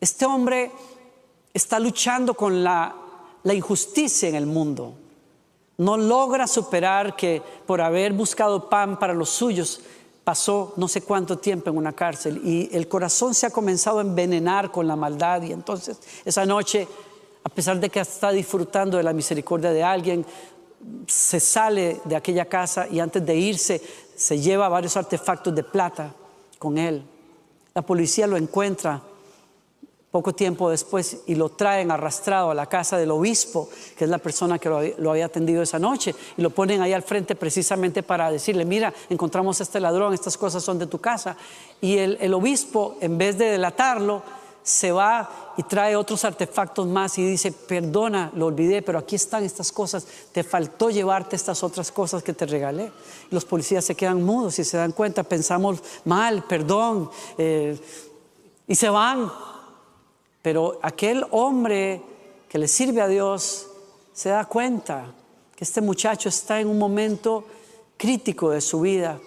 este 0.00 0.24
hombre 0.24 0.70
está 1.52 1.80
luchando 1.80 2.34
con 2.34 2.62
la 2.62 2.94
la 3.42 3.54
injusticia 3.54 4.28
en 4.28 4.34
el 4.34 4.46
mundo. 4.46 4.94
No 5.78 5.96
logra 5.96 6.46
superar 6.46 7.16
que 7.16 7.42
por 7.66 7.80
haber 7.80 8.12
buscado 8.12 8.68
pan 8.68 8.98
para 8.98 9.14
los 9.14 9.30
suyos 9.30 9.80
pasó 10.24 10.74
no 10.76 10.86
sé 10.88 11.02
cuánto 11.02 11.38
tiempo 11.38 11.70
en 11.70 11.76
una 11.78 11.92
cárcel 11.92 12.40
y 12.44 12.68
el 12.72 12.86
corazón 12.86 13.34
se 13.34 13.46
ha 13.46 13.50
comenzado 13.50 13.98
a 13.98 14.02
envenenar 14.02 14.70
con 14.70 14.86
la 14.86 14.94
maldad 14.94 15.42
y 15.42 15.52
entonces 15.52 15.98
esa 16.24 16.44
noche, 16.44 16.86
a 17.42 17.48
pesar 17.48 17.80
de 17.80 17.88
que 17.88 18.00
está 18.00 18.30
disfrutando 18.30 18.98
de 18.98 19.02
la 19.02 19.14
misericordia 19.14 19.72
de 19.72 19.82
alguien, 19.82 20.26
se 21.06 21.40
sale 21.40 22.00
de 22.04 22.16
aquella 22.16 22.44
casa 22.44 22.86
y 22.88 23.00
antes 23.00 23.24
de 23.24 23.36
irse 23.36 23.82
se 24.14 24.38
lleva 24.38 24.68
varios 24.68 24.96
artefactos 24.96 25.54
de 25.54 25.62
plata 25.62 26.14
con 26.58 26.76
él. 26.76 27.02
La 27.74 27.82
policía 27.82 28.26
lo 28.26 28.36
encuentra 28.36 29.02
poco 30.10 30.34
tiempo 30.34 30.70
después 30.70 31.18
y 31.26 31.36
lo 31.36 31.50
traen 31.50 31.90
arrastrado 31.90 32.50
a 32.50 32.54
la 32.54 32.66
casa 32.66 32.96
del 32.98 33.12
obispo, 33.12 33.68
que 33.96 34.04
es 34.04 34.10
la 34.10 34.18
persona 34.18 34.58
que 34.58 34.68
lo, 34.68 35.10
había 35.10 35.26
atendido 35.26 35.62
esa 35.62 35.78
noche, 35.78 36.14
y 36.36 36.42
lo 36.42 36.50
ponen 36.50 36.82
ahí 36.82 36.92
al 36.92 37.02
frente 37.02 37.36
precisamente 37.36 38.02
para 38.02 38.30
decirle, 38.30 38.64
mira, 38.64 38.92
encontramos 39.08 39.60
a 39.60 39.62
este 39.62 39.78
ladrón, 39.78 40.12
estas 40.12 40.36
cosas 40.36 40.64
son 40.64 40.78
de 40.78 40.86
tu 40.86 40.98
casa. 40.98 41.36
Y 41.80 41.98
el, 41.98 42.18
el 42.20 42.34
obispo, 42.34 42.96
en 43.00 43.18
vez 43.18 43.38
de 43.38 43.46
delatarlo, 43.46 44.22
se 44.62 44.92
va 44.92 45.54
y 45.56 45.62
trae 45.62 45.96
otros 45.96 46.24
artefactos 46.24 46.86
más 46.86 47.16
y 47.18 47.24
dice, 47.24 47.52
perdona, 47.52 48.30
lo 48.34 48.46
olvidé, 48.46 48.82
pero 48.82 48.98
aquí 48.98 49.16
están 49.16 49.44
estas 49.44 49.72
cosas, 49.72 50.06
te 50.32 50.42
faltó 50.42 50.90
llevarte 50.90 51.36
estas 51.36 51.62
otras 51.62 51.90
cosas 51.90 52.22
que 52.22 52.32
te 52.32 52.46
regalé. 52.46 52.92
Los 53.30 53.44
policías 53.44 53.84
se 53.84 53.94
quedan 53.94 54.22
mudos 54.22 54.58
y 54.58 54.64
se 54.64 54.76
dan 54.76 54.92
cuenta, 54.92 55.22
pensamos 55.22 55.80
mal, 56.04 56.44
perdón, 56.44 57.10
eh, 57.38 57.78
y 58.66 58.74
se 58.74 58.88
van 58.88 59.30
pero 60.42 60.78
aquel 60.82 61.26
hombre 61.30 62.02
que 62.48 62.58
le 62.58 62.68
sirve 62.68 63.00
a 63.00 63.08
Dios 63.08 63.68
se 64.12 64.30
da 64.30 64.44
cuenta 64.44 65.14
que 65.54 65.64
este 65.64 65.80
muchacho 65.80 66.28
está 66.28 66.60
en 66.60 66.68
un 66.68 66.78
momento 66.78 67.44
crítico 67.96 68.50
de 68.50 68.60
su 68.60 68.80
vida 68.80 69.20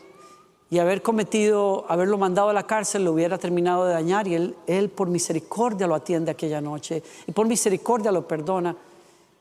y 0.70 0.80
haber 0.80 1.04
cometido, 1.04 1.86
haberlo 1.88 2.18
mandado 2.18 2.50
a 2.50 2.54
la 2.54 2.66
cárcel 2.66 3.06
lo 3.06 3.14
hubiera 3.14 3.38
terminado 3.38 3.86
de 3.86 3.94
dañar 3.94 4.28
y 4.28 4.34
él, 4.34 4.56
él 4.66 4.90
por 4.90 5.08
misericordia 5.08 5.86
lo 5.86 5.94
atiende 5.94 6.32
aquella 6.32 6.62
noche 6.62 7.04
y 7.28 7.32
por 7.32 7.48
misericordia 7.48 8.12
lo 8.12 8.28
perdona 8.28 8.76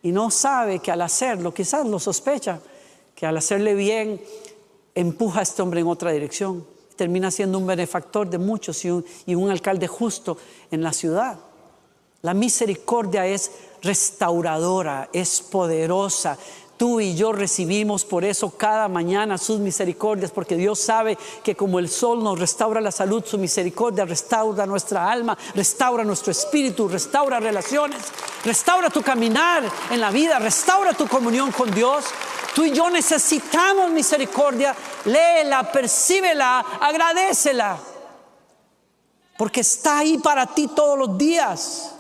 y 0.02 0.12
no 0.12 0.30
sabe 0.30 0.80
que 0.80 0.90
al 0.90 1.00
hacerlo, 1.00 1.54
quizás 1.54 1.86
lo 1.86 1.98
sospecha, 1.98 2.60
que 3.14 3.24
al 3.24 3.36
hacerle 3.36 3.74
bien 3.74 4.20
empuja 4.94 5.40
a 5.40 5.42
este 5.42 5.62
hombre 5.62 5.80
en 5.80 5.86
otra 5.86 6.10
dirección, 6.10 6.66
termina 6.96 7.30
siendo 7.30 7.56
un 7.56 7.66
benefactor 7.66 8.28
de 8.28 8.38
muchos 8.38 8.84
y 8.84 8.90
un, 8.90 9.04
y 9.26 9.34
un 9.34 9.50
alcalde 9.50 9.86
justo 9.86 10.36
en 10.70 10.82
la 10.82 10.92
ciudad. 10.92 11.38
La 12.22 12.34
misericordia 12.34 13.26
es 13.26 13.50
restauradora, 13.82 15.08
es 15.12 15.40
poderosa. 15.40 16.38
Tú 16.76 17.00
y 17.00 17.16
yo 17.16 17.32
recibimos 17.32 18.04
por 18.04 18.24
eso 18.24 18.56
cada 18.56 18.86
mañana 18.86 19.36
sus 19.38 19.58
misericordias, 19.58 20.30
porque 20.30 20.54
Dios 20.54 20.78
sabe 20.78 21.18
que 21.42 21.56
como 21.56 21.80
el 21.80 21.88
sol 21.88 22.22
nos 22.22 22.38
restaura 22.38 22.80
la 22.80 22.92
salud, 22.92 23.24
su 23.24 23.38
misericordia 23.38 24.04
restaura 24.04 24.66
nuestra 24.66 25.10
alma, 25.10 25.36
restaura 25.56 26.04
nuestro 26.04 26.30
espíritu, 26.30 26.86
restaura 26.86 27.40
relaciones, 27.40 27.98
restaura 28.44 28.88
tu 28.88 29.02
caminar 29.02 29.64
en 29.90 30.00
la 30.00 30.12
vida, 30.12 30.38
restaura 30.38 30.92
tu 30.92 31.08
comunión 31.08 31.50
con 31.50 31.72
Dios. 31.72 32.04
Tú 32.54 32.64
y 32.64 32.72
yo 32.72 32.88
necesitamos 32.88 33.90
misericordia, 33.90 34.76
léela, 35.06 35.72
percíbela, 35.72 36.60
agradecela, 36.80 37.78
porque 39.36 39.62
está 39.62 39.98
ahí 39.98 40.18
para 40.18 40.46
ti 40.46 40.68
todos 40.68 40.96
los 40.96 41.18
días. 41.18 41.96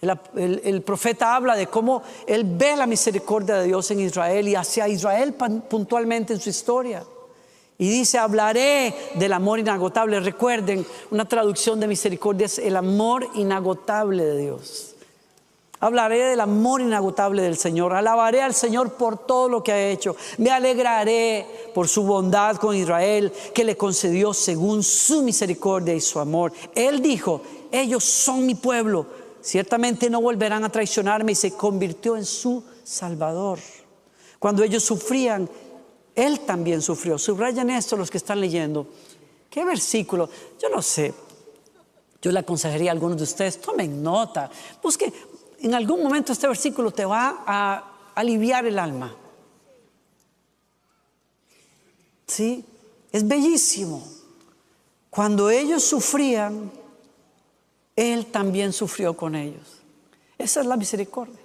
El, 0.00 0.82
profeta 0.82 1.34
habla 1.34 1.56
de 1.56 1.66
cómo 1.66 2.02
él 2.26 2.44
ve 2.44 2.76
la 2.76 2.86
misericordia 2.86 3.56
de 3.56 3.66
Dios 3.66 3.90
en 3.90 4.00
Israel 4.00 4.46
y 4.46 4.54
hacia 4.54 4.86
Israel 4.86 5.34
puntualmente 5.34 6.32
en 6.32 6.40
su 6.40 6.50
historia. 6.50 7.02
Y 7.78 7.88
dice, 7.88 8.18
hablaré 8.18 8.94
del 9.14 9.32
amor 9.32 9.58
inagotable. 9.58 10.20
Recuerden, 10.20 10.86
una 11.10 11.28
traducción 11.28 11.80
de 11.80 11.88
misericordia 11.88 12.46
es 12.46 12.58
el 12.58 12.76
amor 12.76 13.28
inagotable 13.34 14.24
de 14.24 14.38
Dios. 14.38 14.94
Hablaré 15.80 16.24
del 16.24 16.40
amor 16.40 16.80
inagotable 16.80 17.42
del 17.42 17.56
Señor. 17.56 17.92
Alabaré 17.92 18.42
al 18.42 18.54
Señor 18.54 18.94
por 18.94 19.26
todo 19.26 19.48
lo 19.48 19.62
que 19.62 19.72
ha 19.72 19.88
hecho. 19.90 20.16
Me 20.38 20.50
alegraré 20.50 21.46
por 21.72 21.86
su 21.86 22.02
bondad 22.02 22.56
con 22.56 22.74
Israel, 22.74 23.32
que 23.54 23.62
le 23.64 23.76
concedió 23.76 24.34
según 24.34 24.82
su 24.82 25.22
misericordia 25.22 25.94
y 25.94 26.00
su 26.00 26.18
amor. 26.18 26.52
Él 26.74 27.00
dijo, 27.00 27.42
ellos 27.70 28.02
son 28.02 28.44
mi 28.44 28.56
pueblo 28.56 29.06
ciertamente 29.40 30.10
no 30.10 30.20
volverán 30.20 30.64
a 30.64 30.70
traicionarme 30.70 31.32
y 31.32 31.34
se 31.34 31.52
convirtió 31.52 32.16
en 32.16 32.24
su 32.24 32.64
Salvador. 32.84 33.58
Cuando 34.38 34.62
ellos 34.62 34.84
sufrían, 34.84 35.48
Él 36.14 36.40
también 36.40 36.82
sufrió. 36.82 37.18
Subrayan 37.18 37.70
esto 37.70 37.96
los 37.96 38.10
que 38.10 38.18
están 38.18 38.40
leyendo. 38.40 38.86
¿Qué 39.50 39.64
versículo? 39.64 40.28
Yo 40.60 40.68
no 40.68 40.82
sé. 40.82 41.14
Yo 42.20 42.32
le 42.32 42.40
aconsejaría 42.40 42.90
a 42.90 42.92
algunos 42.92 43.16
de 43.16 43.24
ustedes, 43.24 43.60
tomen 43.60 44.02
nota. 44.02 44.50
Busque, 44.82 45.12
en 45.60 45.74
algún 45.74 46.02
momento 46.02 46.32
este 46.32 46.48
versículo 46.48 46.90
te 46.90 47.04
va 47.04 47.44
a 47.46 48.12
aliviar 48.14 48.66
el 48.66 48.78
alma. 48.78 49.14
¿Sí? 52.26 52.64
Es 53.10 53.26
bellísimo. 53.26 54.06
Cuando 55.10 55.50
ellos 55.50 55.82
sufrían, 55.82 56.70
Él 57.98 58.26
también 58.26 58.72
sufrió 58.72 59.16
con 59.16 59.34
ellos. 59.34 59.80
Esa 60.38 60.60
es 60.60 60.66
la 60.66 60.76
misericordia. 60.76 61.40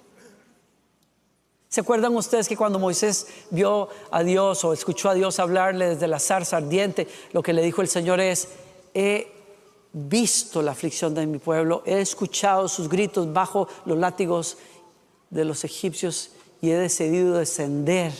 ¿Se 1.68 1.80
acuerdan 1.80 2.14
ustedes 2.14 2.46
que 2.46 2.56
cuando 2.56 2.78
Moisés 2.78 3.26
vio 3.50 3.88
a 4.12 4.22
Dios 4.22 4.64
o 4.64 4.72
escuchó 4.72 5.08
a 5.08 5.14
Dios 5.14 5.40
hablarle 5.40 5.88
desde 5.88 6.06
la 6.06 6.20
zarza 6.20 6.58
ardiente, 6.58 7.08
lo 7.32 7.42
que 7.42 7.52
le 7.52 7.60
dijo 7.60 7.82
el 7.82 7.88
Señor 7.88 8.20
es, 8.20 8.50
he 8.94 9.32
visto 9.92 10.62
la 10.62 10.70
aflicción 10.70 11.12
de 11.12 11.26
mi 11.26 11.38
pueblo, 11.38 11.82
he 11.86 12.00
escuchado 12.00 12.68
sus 12.68 12.88
gritos 12.88 13.32
bajo 13.32 13.66
los 13.84 13.98
látigos 13.98 14.56
de 15.30 15.44
los 15.44 15.64
egipcios 15.64 16.30
y 16.60 16.70
he 16.70 16.76
decidido 16.76 17.36
descender 17.36 18.12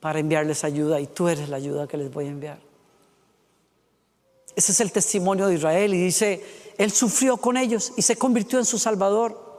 para 0.00 0.18
enviarles 0.18 0.64
ayuda 0.64 0.98
y 0.98 1.06
tú 1.06 1.28
eres 1.28 1.48
la 1.48 1.58
ayuda 1.58 1.86
que 1.86 1.98
les 1.98 2.12
voy 2.12 2.24
a 2.24 2.30
enviar. 2.30 2.72
Ese 4.56 4.72
es 4.72 4.80
el 4.80 4.92
testimonio 4.92 5.46
de 5.46 5.54
Israel 5.54 5.94
y 5.94 6.02
dice, 6.02 6.61
Él 6.78 6.90
sufrió 6.90 7.36
con 7.36 7.56
ellos 7.56 7.92
y 7.96 8.02
se 8.02 8.16
convirtió 8.16 8.58
en 8.58 8.64
su 8.64 8.78
Salvador. 8.78 9.52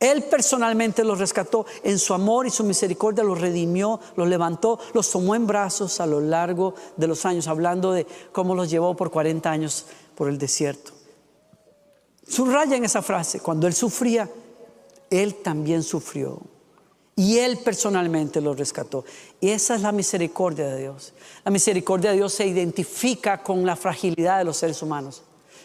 Él 0.00 0.24
personalmente 0.24 1.02
los 1.02 1.18
rescató, 1.18 1.64
en 1.82 1.98
su 1.98 2.12
amor 2.12 2.46
y 2.46 2.50
su 2.50 2.64
misericordia 2.64 3.24
los 3.24 3.40
redimió, 3.40 4.00
los 4.16 4.28
levantó, 4.28 4.78
los 4.92 5.10
tomó 5.10 5.34
en 5.34 5.46
brazos 5.46 6.00
a 6.00 6.06
lo 6.06 6.20
largo 6.20 6.74
de 6.96 7.06
los 7.06 7.24
años, 7.24 7.48
hablando 7.48 7.92
de 7.92 8.06
cómo 8.32 8.54
los 8.54 8.68
llevó 8.68 8.94
por 8.96 9.10
40 9.10 9.50
años 9.50 9.86
por 10.14 10.28
el 10.28 10.36
desierto. 10.36 10.92
Subraya 12.26 12.76
en 12.76 12.84
esa 12.84 13.02
frase, 13.02 13.40
cuando 13.40 13.66
Él 13.66 13.72
sufría, 13.72 14.28
Él 15.08 15.36
también 15.36 15.82
sufrió. 15.82 16.40
Y 17.16 17.38
Él 17.38 17.58
personalmente 17.58 18.40
los 18.40 18.58
rescató. 18.58 19.04
Y 19.40 19.50
esa 19.50 19.76
es 19.76 19.82
la 19.82 19.92
misericordia 19.92 20.66
de 20.66 20.80
Dios. 20.80 21.14
La 21.44 21.50
misericordia 21.50 22.10
de 22.10 22.16
Dios 22.16 22.34
se 22.34 22.46
identifica 22.46 23.42
con 23.42 23.64
la 23.64 23.76
fragilidad 23.76 24.38
de 24.38 24.44
los 24.44 24.56
seres 24.56 24.82
humanos 24.82 25.22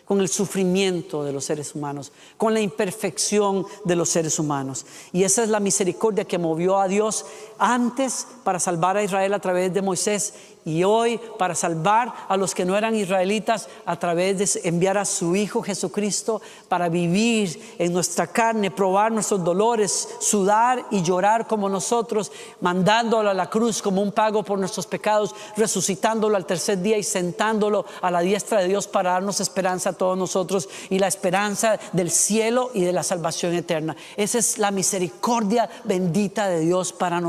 con 0.10 0.22
el 0.22 0.28
sufrimiento 0.28 1.24
de 1.24 1.32
los 1.32 1.46
seres 1.46 1.75
humanos, 1.75 2.12
con 2.36 2.51
la 2.56 2.60
imperfección 2.60 3.63
de 3.86 3.96
los 3.96 4.10
seres 4.10 4.39
humanos. 4.39 4.88
Y 5.13 5.22
esa 5.22 5.44
es 5.44 5.50
la 5.50 5.60
misericordia 5.60 6.25
que 6.25 6.39
movió 6.39 6.80
a 6.80 6.88
Dios 6.88 7.28
antes 7.60 8.28
para 8.44 8.60
salvar 8.60 8.98
a 8.98 9.04
Israel 9.04 9.34
a 9.34 9.39
través 9.39 9.74
de 9.74 9.82
Moisés 9.82 10.34
y 10.66 10.84
hoy 10.84 11.20
para 11.38 11.56
salvar 11.56 12.13
a 12.28 12.38
los 12.38 12.54
que 12.54 12.66
no 12.66 12.78
eran 12.78 12.96
israelitas 12.96 13.68
a 13.86 13.98
través 13.98 14.38
de 14.38 14.70
enviar 14.70 14.98
a 14.98 15.06
su 15.06 15.36
Hijo 15.36 15.62
Jesucristo 15.62 16.42
para 16.68 16.89
vivir 16.89 17.75
en 17.80 17.94
nuestra 17.94 18.28
carne, 18.28 18.70
probar 18.70 19.12
nuestros 19.12 19.44
dolores, 19.44 20.08
sudar 20.20 20.86
y 20.92 21.01
llorar 21.01 21.48
como 21.48 21.70
nosotros, 21.70 22.32
mandándolo 22.62 23.30
a 23.30 23.34
la 23.34 23.50
cruz 23.50 23.82
como 23.82 24.01
un 24.01 24.12
pago 24.12 24.44
por 24.44 24.60
nuestros 24.60 24.86
pecados, 24.86 25.34
resucitándolo 25.56 26.36
al 26.36 26.46
tercer 26.46 26.82
día 26.82 26.98
y 26.98 27.04
sentándolo 27.04 27.86
a 28.01 28.12
la 28.12 28.22
diestra 28.22 28.60
de 28.60 28.68
Dios 28.68 28.88
para 28.88 29.12
darnos 29.12 29.39
esperanza 29.39 29.92
a 29.92 29.94
todos 29.94 30.18
nosotros 30.18 30.70
y 30.89 31.00
la 31.00 31.08
esperanza 31.08 31.80
del 31.94 32.12
cielo 32.12 32.70
y 32.74 32.82
de 32.82 32.94
la 32.94 33.04
salvación 33.04 33.54
eterna. 33.54 33.96
Esa 34.18 34.38
es 34.38 34.58
la 34.58 34.72
misericordia 34.72 35.70
bendita 35.86 36.48
de 36.48 36.60
Dios 36.60 36.94
para 36.94 37.22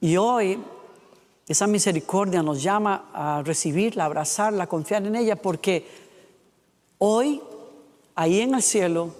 Y 0.00 0.16
hoy 0.16 0.58
esa 1.48 1.66
misericordia 1.66 2.42
nos 2.42 2.62
llama 2.62 3.10
a 3.12 3.42
recibirla, 3.42 4.02
a 4.02 4.06
abrazarla, 4.06 4.64
a 4.64 4.68
confiar 4.68 5.06
en 5.06 5.14
ella, 5.14 5.36
porque 5.36 5.86
hoy, 6.98 7.40
ahí 8.16 8.40
en 8.40 8.54
el 8.54 8.62
cielo, 8.62 9.14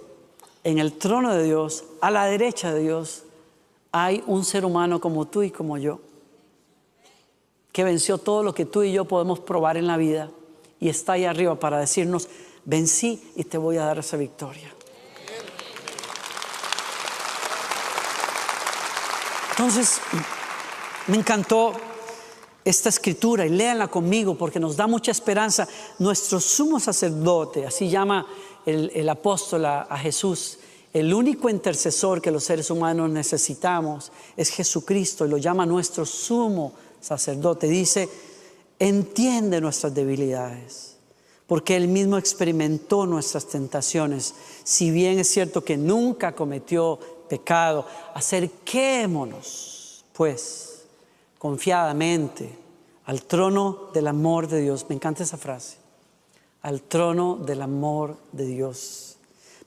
en 0.63 0.77
el 0.77 0.93
trono 0.93 1.33
de 1.33 1.43
Dios, 1.43 1.85
a 2.01 2.11
la 2.11 2.25
derecha 2.25 2.73
de 2.73 2.81
Dios, 2.81 3.23
hay 3.93 4.23
un 4.27 4.43
ser 4.43 4.65
humano 4.65 4.99
como 4.99 5.25
tú 5.25 5.43
y 5.43 5.51
como 5.51 5.77
yo, 5.77 6.01
que 7.71 7.83
venció 7.83 8.17
todo 8.17 8.43
lo 8.43 8.53
que 8.53 8.65
tú 8.65 8.83
y 8.83 8.91
yo 8.91 9.05
podemos 9.05 9.39
probar 9.39 9.77
en 9.77 9.87
la 9.87 9.97
vida 9.97 10.29
y 10.79 10.89
está 10.89 11.13
ahí 11.13 11.25
arriba 11.25 11.59
para 11.59 11.79
decirnos, 11.79 12.27
vencí 12.65 13.31
y 13.35 13.45
te 13.45 13.57
voy 13.57 13.77
a 13.77 13.85
dar 13.85 13.99
esa 13.99 14.17
victoria. 14.17 14.76
Entonces, 19.57 19.99
me 21.07 21.17
encantó 21.17 21.73
esta 22.63 22.89
escritura 22.89 23.43
y 23.45 23.49
léanla 23.49 23.87
conmigo 23.87 24.37
porque 24.37 24.59
nos 24.59 24.75
da 24.75 24.85
mucha 24.85 25.09
esperanza. 25.09 25.67
Nuestro 25.97 26.39
sumo 26.39 26.79
sacerdote, 26.79 27.65
así 27.65 27.89
llama 27.89 28.27
el, 28.65 29.09
apóstol 29.09 29.65
a 29.65 29.97
Jesús, 29.97 30.59
el 30.93 31.13
único 31.13 31.49
intercesor 31.49 32.21
que 32.21 32.31
los 32.31 32.43
seres 32.43 32.69
humanos 32.71 33.09
necesitamos 33.09 34.11
es 34.35 34.49
Jesucristo 34.49 35.25
y 35.25 35.29
lo 35.29 35.37
llama 35.37 35.65
nuestro 35.65 36.05
sumo 36.05 36.73
sacerdote. 37.01 37.67
Dice, 37.67 38.09
entiende 38.79 39.59
nuestras 39.59 39.93
debilidades, 39.93 40.95
porque 41.45 41.75
Él 41.75 41.87
mismo 41.87 42.17
experimentó 42.17 43.05
nuestras 43.05 43.47
tentaciones. 43.47 44.33
Si 44.63 44.91
bien 44.91 45.19
es 45.19 45.27
cierto 45.29 45.63
que 45.63 45.77
nunca 45.77 46.33
cometió 46.33 46.99
pecado, 47.27 47.85
acerquémonos, 48.13 50.05
pues 50.13 50.85
confiadamente 51.37 52.57
al 53.05 53.23
trono 53.23 53.89
del 53.93 54.07
amor 54.07 54.47
de 54.47 54.61
Dios. 54.61 54.85
Me 54.89 54.95
encanta 54.95 55.23
esa 55.23 55.37
frase. 55.37 55.77
Al 56.61 56.81
trono 56.81 57.37
del 57.37 57.61
amor 57.61 58.17
de 58.31 58.45
Dios. 58.45 59.17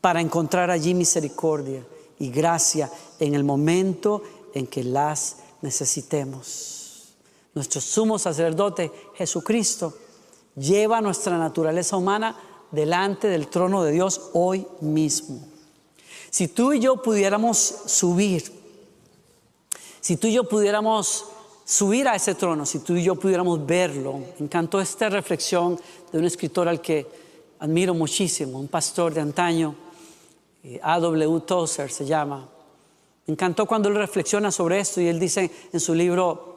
Para 0.01 0.21
encontrar 0.21 0.71
allí 0.71 0.95
misericordia 0.95 1.87
y 2.19 2.31
gracia 2.31 2.91
en 3.19 3.35
el 3.35 3.45
momento 3.45 4.23
en 4.55 4.67
que 4.67 4.85
las 4.85 5.37
necesitemos. 5.63 7.15
Nuestro 7.55 7.81
sumo 7.81 8.19
sacerdote 8.19 8.93
Jesucristo 9.15 9.95
lleva 10.57 11.01
nuestra 11.01 11.39
naturaleza 11.39 11.97
humana 11.97 12.37
delante 12.71 13.29
del 13.29 13.49
trono 13.49 13.83
de 13.83 13.93
Dios 13.93 14.31
hoy 14.35 14.67
mismo. 14.81 15.50
Si 16.31 16.49
tú 16.49 16.73
y 16.73 16.81
yo 16.81 17.03
pudiéramos 17.03 17.59
subir, 17.59 18.45
si 20.01 20.17
tú 20.17 20.29
y 20.29 20.35
yo 20.35 20.49
pudiéramos 20.49 21.27
subir 21.71 22.09
a 22.09 22.17
ese 22.17 22.35
trono, 22.35 22.67
si 22.67 22.81
tú 22.81 22.97
y 22.97 23.05
yo 23.05 23.15
pudiéramos 23.15 23.65
verlo. 23.65 24.15
Me 24.15 24.47
encantó 24.47 24.81
esta 24.81 25.09
reflexión 25.09 25.79
de 26.11 26.19
un 26.19 26.25
escritor 26.25 26.69
al 26.69 26.81
que 26.81 27.07
admiro 27.61 27.95
muchísimo, 27.95 28.59
un 28.59 28.67
pastor 28.67 29.15
de 29.15 29.21
antaño, 29.21 29.77
eh, 30.65 30.81
A.W. 30.83 31.41
Tozer 31.41 31.91
se 31.91 32.07
llama. 32.07 32.49
Me 33.27 33.33
encantó 33.33 33.67
cuando 33.67 33.89
él 33.89 33.95
reflexiona 33.95 34.51
sobre 34.51 34.81
esto 34.81 35.01
y 35.01 35.07
él 35.07 35.21
dice 35.21 35.49
en 35.73 35.79
su 35.79 35.95
libro, 35.95 36.51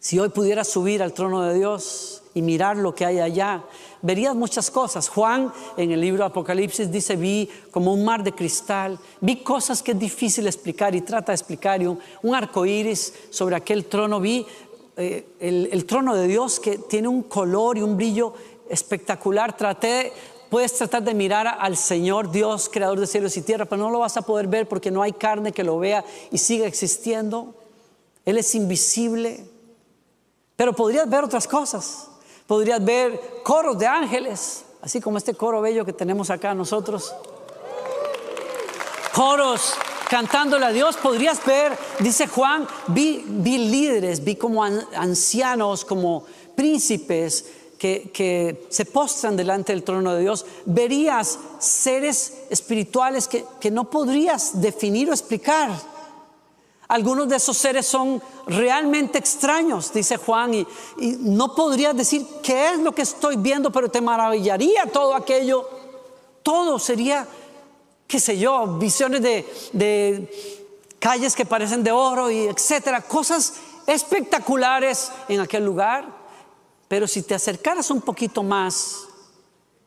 si 0.00 0.18
hoy 0.18 0.28
pudiera 0.28 0.64
subir 0.64 1.02
al 1.02 1.14
trono 1.14 1.42
de 1.42 1.54
Dios 1.54 2.22
y 2.34 2.42
mirar 2.42 2.76
lo 2.76 2.94
que 2.94 3.06
hay 3.06 3.20
allá, 3.20 3.64
verías 4.02 4.34
muchas 4.34 4.70
cosas. 4.70 5.08
Juan 5.08 5.52
en 5.76 5.90
el 5.92 6.00
libro 6.00 6.24
Apocalipsis 6.24 6.90
dice, 6.90 7.16
vi 7.16 7.48
como 7.70 7.92
un 7.92 8.04
mar 8.04 8.22
de 8.22 8.32
cristal, 8.32 8.98
vi 9.20 9.36
cosas 9.42 9.82
que 9.82 9.92
es 9.92 9.98
difícil 9.98 10.46
explicar 10.46 10.94
y 10.94 11.00
trata 11.00 11.32
de 11.32 11.36
explicar, 11.36 11.82
y 11.82 11.86
un, 11.86 11.98
arco 12.34 12.66
iris 12.66 13.12
sobre 13.30 13.56
aquel 13.56 13.86
trono, 13.86 14.20
vi 14.20 14.46
eh, 14.96 15.26
el, 15.40 15.68
el 15.72 15.84
trono 15.84 16.14
de 16.14 16.26
Dios 16.26 16.60
que 16.60 16.78
tiene 16.78 17.08
un 17.08 17.22
color 17.24 17.78
y 17.78 17.82
un 17.82 17.96
brillo 17.96 18.34
espectacular. 18.68 19.56
Traté 19.56 20.12
Puedes 20.48 20.72
tratar 20.72 21.02
de 21.02 21.12
mirar 21.12 21.46
al 21.46 21.76
Señor 21.76 22.30
Dios, 22.30 22.70
creador 22.72 22.98
de 22.98 23.06
cielos 23.06 23.36
y 23.36 23.42
tierra, 23.42 23.66
pero 23.66 23.82
no 23.82 23.90
lo 23.90 23.98
vas 23.98 24.16
a 24.16 24.22
poder 24.22 24.46
ver 24.46 24.66
porque 24.66 24.90
no 24.90 25.02
hay 25.02 25.12
carne 25.12 25.52
que 25.52 25.62
lo 25.62 25.78
vea 25.78 26.04
y 26.30 26.38
siga 26.38 26.66
existiendo. 26.66 27.54
Él 28.24 28.38
es 28.38 28.54
invisible. 28.54 29.44
Pero 30.56 30.72
podrías 30.72 31.08
ver 31.08 31.24
otras 31.24 31.46
cosas. 31.46 32.08
Podrías 32.48 32.82
ver 32.82 33.42
coros 33.44 33.78
de 33.78 33.86
ángeles, 33.86 34.64
así 34.80 35.02
como 35.02 35.18
este 35.18 35.34
coro 35.34 35.60
bello 35.60 35.84
que 35.84 35.92
tenemos 35.92 36.30
acá 36.30 36.54
nosotros. 36.54 37.14
Coros 39.14 39.74
cantándole 40.08 40.64
a 40.64 40.72
Dios. 40.72 40.96
Podrías 40.96 41.44
ver, 41.44 41.76
dice 41.98 42.26
Juan, 42.26 42.66
vi, 42.86 43.22
líderes, 43.22 44.24
vi 44.24 44.36
como 44.36 44.64
ancianos, 44.64 45.84
como 45.84 46.24
príncipes 46.56 47.44
que, 47.78 48.66
se 48.70 48.86
postran 48.86 49.36
delante 49.36 49.74
del 49.74 49.82
trono 49.82 50.14
de 50.14 50.22
Dios. 50.22 50.46
Verías 50.64 51.38
seres 51.58 52.44
espirituales 52.48 53.28
que 53.28 53.70
no 53.70 53.90
podrías 53.90 54.58
definir 54.58 55.10
o 55.10 55.12
explicar 55.12 55.70
algunos 56.88 57.28
de 57.28 57.36
esos 57.36 57.56
seres 57.58 57.86
son 57.86 58.22
realmente 58.46 59.18
extraños, 59.18 59.92
dice 59.92 60.16
Juan, 60.16 60.54
y, 60.54 60.66
no 61.20 61.54
podrías 61.54 61.94
decir 61.94 62.26
qué 62.42 62.70
es 62.70 62.78
lo 62.78 62.92
que 62.92 63.02
estoy 63.02 63.36
viendo, 63.36 63.70
pero 63.70 63.90
te 63.90 64.00
maravillaría 64.00 64.86
todo 64.86 65.14
aquello. 65.14 65.68
Todo 66.42 66.78
sería, 66.78 67.28
qué 68.06 68.18
sé 68.18 68.38
yo, 68.38 68.78
visiones 68.78 69.20
de, 69.20 69.46
de 69.74 70.64
calles 70.98 71.36
que 71.36 71.44
parecen 71.44 71.84
de 71.84 71.92
oro 71.92 72.30
y 72.30 72.46
etcétera, 72.46 73.02
cosas 73.02 73.54
espectaculares 73.86 75.12
en 75.28 75.40
aquel 75.40 75.66
lugar. 75.66 76.08
Pero 76.88 77.06
si 77.06 77.20
te 77.20 77.34
acercaras 77.34 77.90
un 77.90 78.00
poquito 78.00 78.42
más, 78.42 79.08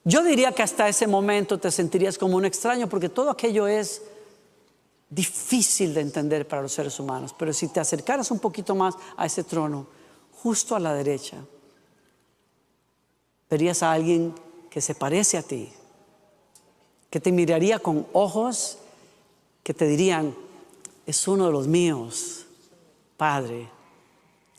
yo 0.03 0.23
diría 0.23 0.51
que 0.51 0.61
hasta 0.61 0.87
ese 0.87 1.07
momento 1.07 1.57
te 1.57 1.71
sentirías 1.71 2.19
como 2.19 2.37
un 2.37 2.45
extraño, 2.45 2.87
porque 2.87 3.09
todo 3.09 3.31
aquello 3.31 3.67
es 3.67 4.03
difícil 5.11 5.93
de 5.93 6.01
entender 6.01 6.47
para 6.47 6.61
los 6.61 6.71
seres 6.71 6.97
humanos, 6.99 7.35
pero 7.37 7.51
si 7.51 7.67
te 7.67 7.81
acercaras 7.81 8.31
un 8.31 8.39
poquito 8.39 8.73
más 8.73 8.95
a 9.17 9.25
ese 9.25 9.43
trono, 9.43 9.85
justo 10.31 10.73
a 10.73 10.79
la 10.79 10.93
derecha, 10.93 11.37
verías 13.49 13.83
a 13.83 13.91
alguien 13.91 14.33
que 14.69 14.79
se 14.79 14.95
parece 14.95 15.37
a 15.37 15.43
ti, 15.43 15.71
que 17.09 17.19
te 17.19 17.33
miraría 17.33 17.77
con 17.79 18.07
ojos 18.13 18.77
que 19.63 19.73
te 19.73 19.85
dirían, 19.85 20.33
es 21.05 21.27
uno 21.27 21.45
de 21.47 21.51
los 21.51 21.67
míos, 21.67 22.45
Padre, 23.17 23.69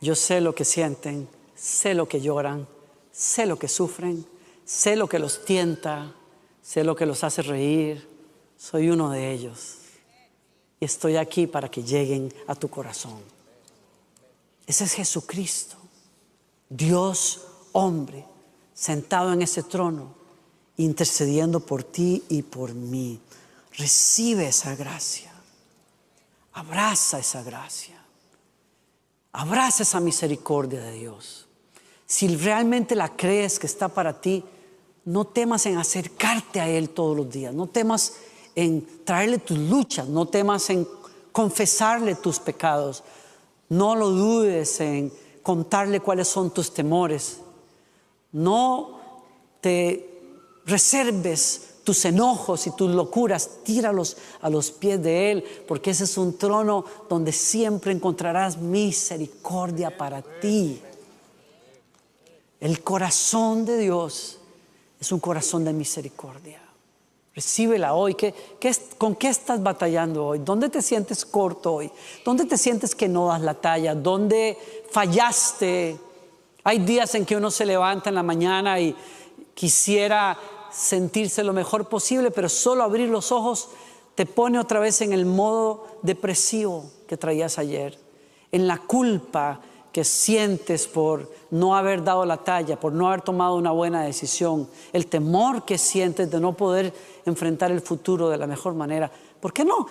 yo 0.00 0.14
sé 0.14 0.40
lo 0.40 0.54
que 0.54 0.64
sienten, 0.64 1.28
sé 1.56 1.94
lo 1.94 2.06
que 2.06 2.20
lloran, 2.20 2.68
sé 3.10 3.46
lo 3.46 3.58
que 3.58 3.68
sufren, 3.68 4.26
sé 4.64 4.96
lo 4.96 5.08
que 5.08 5.18
los 5.18 5.44
tienta, 5.44 6.14
sé 6.60 6.84
lo 6.84 6.94
que 6.94 7.06
los 7.06 7.24
hace 7.24 7.42
reír, 7.42 8.06
soy 8.56 8.90
uno 8.90 9.10
de 9.10 9.32
ellos. 9.32 9.81
Estoy 10.82 11.16
aquí 11.16 11.46
para 11.46 11.70
que 11.70 11.84
lleguen 11.84 12.34
a 12.48 12.56
tu 12.56 12.68
corazón. 12.68 13.20
Ese 14.66 14.82
es 14.82 14.94
Jesucristo, 14.94 15.76
Dios 16.68 17.42
hombre, 17.70 18.24
sentado 18.74 19.32
en 19.32 19.42
ese 19.42 19.62
trono, 19.62 20.12
intercediendo 20.78 21.60
por 21.60 21.84
ti 21.84 22.24
y 22.28 22.42
por 22.42 22.74
mí. 22.74 23.20
Recibe 23.78 24.48
esa 24.48 24.74
gracia. 24.74 25.32
Abraza 26.52 27.20
esa 27.20 27.44
gracia. 27.44 28.04
Abraza 29.30 29.84
esa 29.84 30.00
misericordia 30.00 30.82
de 30.82 30.94
Dios. 30.94 31.46
Si 32.06 32.26
realmente 32.26 32.96
la 32.96 33.16
crees 33.16 33.60
que 33.60 33.68
está 33.68 33.86
para 33.86 34.20
ti, 34.20 34.44
no 35.04 35.28
temas 35.28 35.64
en 35.66 35.78
acercarte 35.78 36.60
a 36.60 36.68
Él 36.68 36.90
todos 36.90 37.16
los 37.16 37.30
días. 37.30 37.54
No 37.54 37.68
temas 37.68 38.14
en 38.54 39.04
traerle 39.04 39.38
tus 39.38 39.58
luchas. 39.58 40.08
No 40.08 40.26
temas 40.26 40.68
en 40.70 40.86
confesarle 41.32 42.14
tus 42.14 42.38
pecados. 42.38 43.02
No 43.68 43.96
lo 43.96 44.10
dudes 44.10 44.80
en 44.80 45.12
contarle 45.42 46.00
cuáles 46.00 46.28
son 46.28 46.52
tus 46.52 46.72
temores. 46.72 47.38
No 48.32 49.00
te 49.60 50.08
reserves 50.64 51.68
tus 51.84 52.04
enojos 52.04 52.66
y 52.66 52.70
tus 52.76 52.90
locuras, 52.94 53.50
tíralos 53.64 54.16
a 54.40 54.48
los 54.48 54.70
pies 54.70 55.02
de 55.02 55.32
Él, 55.32 55.44
porque 55.66 55.90
ese 55.90 56.04
es 56.04 56.16
un 56.16 56.38
trono 56.38 56.84
donde 57.08 57.32
siempre 57.32 57.92
encontrarás 57.92 58.56
misericordia 58.56 59.96
para 59.96 60.22
ti. 60.22 60.80
El 62.60 62.82
corazón 62.84 63.64
de 63.64 63.78
Dios 63.78 64.38
es 65.00 65.10
un 65.10 65.18
corazón 65.18 65.64
de 65.64 65.72
misericordia. 65.72 66.61
Recíbela 67.34 67.94
hoy. 67.94 68.14
¿Qué, 68.14 68.34
con 68.98 69.14
qué 69.14 69.28
estás 69.28 69.62
batallando 69.62 70.26
hoy? 70.26 70.40
¿Dónde 70.40 70.68
te 70.68 70.82
sientes 70.82 71.24
corto 71.24 71.74
hoy? 71.74 71.90
¿Dónde 72.24 72.44
te 72.44 72.58
sientes 72.58 72.94
que 72.94 73.08
no 73.08 73.28
das 73.28 73.40
la 73.40 73.54
talla? 73.54 73.94
¿Dónde 73.94 74.58
fallaste? 74.90 75.96
Hay 76.64 76.78
días 76.78 77.14
en 77.14 77.24
que 77.24 77.36
uno 77.36 77.50
se 77.50 77.64
levanta 77.64 78.10
en 78.10 78.14
la 78.14 78.22
mañana 78.22 78.78
y 78.78 78.94
quisiera 79.54 80.38
sentirse 80.70 81.42
lo 81.42 81.52
mejor 81.52 81.88
posible, 81.88 82.30
pero 82.30 82.48
solo 82.48 82.82
abrir 82.82 83.08
los 83.08 83.32
ojos 83.32 83.70
te 84.14 84.26
pone 84.26 84.58
otra 84.58 84.80
vez 84.80 85.00
en 85.00 85.12
el 85.12 85.26
modo 85.26 85.86
depresivo 86.02 86.84
que 87.06 87.16
traías 87.16 87.58
ayer, 87.58 87.98
en 88.52 88.66
la 88.66 88.78
culpa 88.78 89.60
que 89.92 90.04
sientes 90.04 90.86
por 90.86 91.30
no 91.50 91.76
haber 91.76 92.02
dado 92.02 92.24
la 92.24 92.38
talla, 92.38 92.80
por 92.80 92.92
no 92.92 93.08
haber 93.08 93.20
tomado 93.20 93.56
una 93.56 93.70
buena 93.70 94.02
decisión, 94.02 94.68
el 94.92 95.06
temor 95.06 95.64
que 95.64 95.76
sientes 95.76 96.30
de 96.30 96.40
no 96.40 96.54
poder 96.54 96.94
enfrentar 97.26 97.70
el 97.70 97.80
futuro 97.80 98.28
de 98.28 98.38
la 98.38 98.46
mejor 98.46 98.74
manera. 98.74 99.10
¿Por 99.40 99.52
qué 99.52 99.64
no 99.64 99.86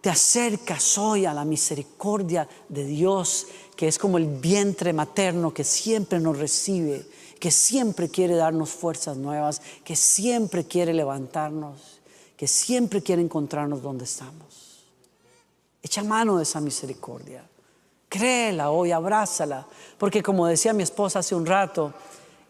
te 0.00 0.10
acercas 0.10 0.96
hoy 0.98 1.26
a 1.26 1.34
la 1.34 1.44
misericordia 1.44 2.48
de 2.68 2.84
Dios, 2.84 3.46
que 3.76 3.88
es 3.88 3.98
como 3.98 4.18
el 4.18 4.26
vientre 4.26 4.92
materno 4.92 5.52
que 5.52 5.64
siempre 5.64 6.20
nos 6.20 6.38
recibe? 6.38 7.06
que 7.38 7.50
siempre 7.50 8.08
quiere 8.08 8.34
darnos 8.34 8.70
fuerzas 8.70 9.16
nuevas, 9.16 9.62
que 9.84 9.96
siempre 9.96 10.64
quiere 10.64 10.92
levantarnos, 10.92 12.00
que 12.36 12.46
siempre 12.46 13.02
quiere 13.02 13.22
encontrarnos 13.22 13.82
donde 13.82 14.04
estamos. 14.04 14.84
Echa 15.82 16.02
mano 16.02 16.36
de 16.36 16.42
esa 16.42 16.60
misericordia. 16.60 17.44
Créela 18.08 18.70
hoy, 18.70 18.90
abrázala, 18.90 19.66
porque 19.98 20.22
como 20.22 20.46
decía 20.46 20.72
mi 20.72 20.82
esposa 20.82 21.20
hace 21.20 21.34
un 21.34 21.46
rato, 21.46 21.92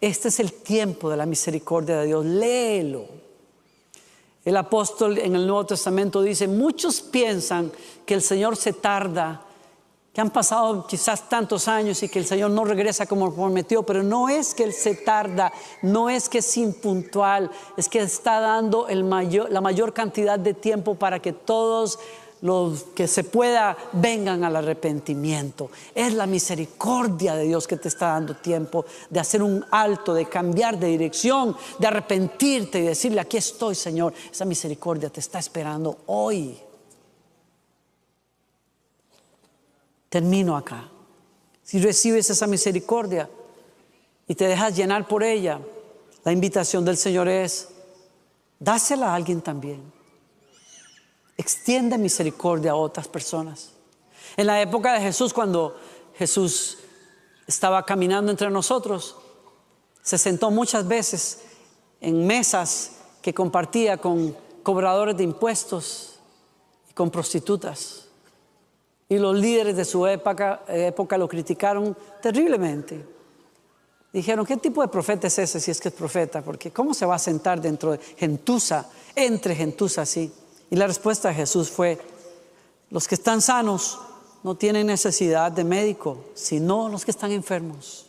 este 0.01 0.29
es 0.29 0.41
el 0.41 0.53
tiempo 0.53 1.11
de 1.11 1.17
la 1.17 1.27
misericordia 1.27 1.99
de 1.99 2.07
Dios. 2.07 2.25
Léelo. 2.25 3.18
El 4.45 4.57
apóstol 4.57 5.19
en 5.19 5.35
el 5.35 5.47
Nuevo 5.47 5.67
Testamento 5.67 6.23
dice, 6.23 6.49
muchos 6.49 7.01
piensan 7.01 7.71
que 8.07 8.15
el 8.15 8.23
Señor 8.23 8.57
se 8.57 8.73
tarda 8.73 9.43
que 10.19 10.23
han 10.23 10.31
pasado 10.31 10.85
quizás 10.85 11.29
tantos 11.29 11.69
años 11.69 12.03
y 12.03 12.09
que 12.09 12.19
el 12.19 12.27
Señor 12.27 12.51
no 12.51 12.65
regresa 12.65 13.07
como 13.07 13.33
prometió, 13.33 13.85
pero 13.85 14.03
no 14.03 14.29
es 14.29 14.53
que 14.53 14.65
Él 14.65 14.73
se 14.73 14.97
tarda, 14.97 15.53
no 15.81 16.11
es 16.11 16.29
que 16.29 16.39
es 16.39 16.57
impuntual, 16.57 17.53
es 17.77 17.89
que 17.89 18.01
está 18.01 18.41
dando 18.41 18.89
la 18.89 19.61
mayor 19.61 19.93
cantidad 19.93 20.37
de 20.37 20.55
tiempo 20.55 20.97
para 20.97 21.21
que 21.21 21.33
todos 21.33 22.01
los 22.43 22.85
que 22.95 23.09
se 23.09 23.25
pueda 23.25 23.77
vengan 23.93 24.45
al 24.45 24.57
arrepentimiento. 24.57 25.71
Es 25.95 26.15
la 26.15 26.27
misericordia 26.27 27.35
de 27.35 27.45
Dios 27.45 27.67
que 27.67 27.77
te 27.77 27.89
está 27.89 28.09
dando 28.09 28.37
tiempo 28.37 28.85
de 29.11 29.21
hacer 29.21 29.43
un 29.43 29.65
alto, 29.71 30.15
de 30.15 30.27
cambiar 30.27 30.79
de 30.79 30.89
dirección, 30.89 31.57
de 31.79 31.87
arrepentirte 31.87 32.79
y 32.79 32.83
decirle, 32.83 33.21
aquí 33.21 33.37
estoy 33.37 33.75
Señor. 33.75 34.13
Esa 34.31 34.45
misericordia 34.45 35.11
te 35.11 35.21
está 35.21 35.39
esperando 35.39 35.99
hoy. 36.07 36.59
Termino 40.09 40.57
acá. 40.57 40.89
Si 41.63 41.81
recibes 41.81 42.31
esa 42.31 42.47
misericordia 42.47 43.29
y 44.27 44.35
te 44.35 44.47
dejas 44.47 44.75
llenar 44.77 45.07
por 45.07 45.23
ella, 45.23 45.61
la 46.25 46.33
invitación 46.33 46.85
del 46.85 46.97
Señor 46.97 47.29
es, 47.29 47.69
dásela 48.59 49.11
a 49.11 49.15
alguien 49.15 49.41
también. 49.43 49.98
Extiende 51.39 51.97
misericordia 51.97 52.73
a 52.73 52.75
otras 52.75 53.09
personas. 53.09 53.71
En 54.37 54.47
la 54.47 54.61
época 54.61 54.93
de 54.93 55.01
Jesús, 55.01 55.33
cuando 55.33 55.79
Jesús 56.15 56.79
estaba 57.47 57.87
caminando 57.87 58.31
entre 58.31 58.51
nosotros, 58.51 59.17
se 60.03 60.19
sentó 60.19 60.51
muchas 60.51 60.87
veces 60.87 61.43
en 62.01 62.27
mesas 62.27 62.97
que 63.23 63.33
compartía 63.33 63.99
con 63.99 64.37
cobradores 64.65 65.17
de 65.17 65.25
impuestos 65.25 66.19
y 66.91 66.93
con 66.93 67.09
prostitutas. 67.11 68.07
Y 69.09 69.19
los 69.19 69.37
líderes 69.37 69.77
de 69.77 69.85
su 69.85 70.07
época, 70.07 70.63
lo 71.17 71.29
criticaron 71.29 71.97
terriblemente. 72.21 73.07
Dijeron, 74.13 74.45
¿qué 74.45 74.57
tipo 74.57 74.83
de 74.83 74.89
profeta 74.89 75.29
es 75.29 75.39
ese 75.39 75.61
si 75.61 75.71
es 75.71 75.81
que 75.81 75.89
es 75.89 75.95
profeta? 75.95 76.43
Porque 76.43 76.73
¿cómo 76.73 76.95
se 76.95 77.07
va 77.07 77.15
a 77.15 77.19
sentar 77.19 77.61
dentro 77.61 77.93
de 77.93 77.99
gentuza, 77.99 78.91
entre 79.15 79.55
gentuza 79.55 80.03
así? 80.03 80.33
Y 80.71 80.77
la 80.77 80.87
respuesta 80.87 81.29
de 81.29 81.35
Jesús 81.35 81.71
fue, 81.71 81.99
los 82.91 83.09
que 83.09 83.15
están 83.15 83.41
sanos 83.41 83.99
no 84.43 84.57
tienen 84.57 84.87
necesidad 84.87 85.53
de 85.53 85.65
médico, 85.65 86.25
sino 86.35 86.89
los 86.89 87.05
que 87.05 87.11
están 87.11 87.33
enfermos. 87.33 88.07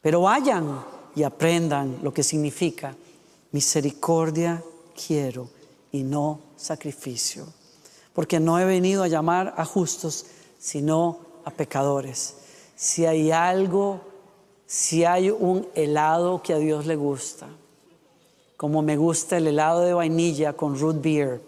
Pero 0.00 0.22
vayan 0.22 0.84
y 1.14 1.22
aprendan 1.22 1.98
lo 2.02 2.12
que 2.12 2.22
significa 2.22 2.94
misericordia 3.52 4.62
quiero 4.94 5.48
y 5.92 6.02
no 6.02 6.40
sacrificio 6.56 7.46
porque 8.18 8.40
no 8.40 8.58
he 8.58 8.64
venido 8.64 9.04
a 9.04 9.06
llamar 9.06 9.54
a 9.56 9.64
justos, 9.64 10.26
sino 10.58 11.20
a 11.44 11.52
pecadores. 11.52 12.34
Si 12.74 13.06
hay 13.06 13.30
algo, 13.30 14.00
si 14.66 15.04
hay 15.04 15.30
un 15.30 15.68
helado 15.76 16.42
que 16.42 16.52
a 16.52 16.58
Dios 16.58 16.84
le 16.86 16.96
gusta, 16.96 17.46
como 18.56 18.82
me 18.82 18.96
gusta 18.96 19.36
el 19.36 19.46
helado 19.46 19.82
de 19.82 19.94
vainilla 19.94 20.54
con 20.54 20.76
root 20.76 21.00
beer, 21.00 21.40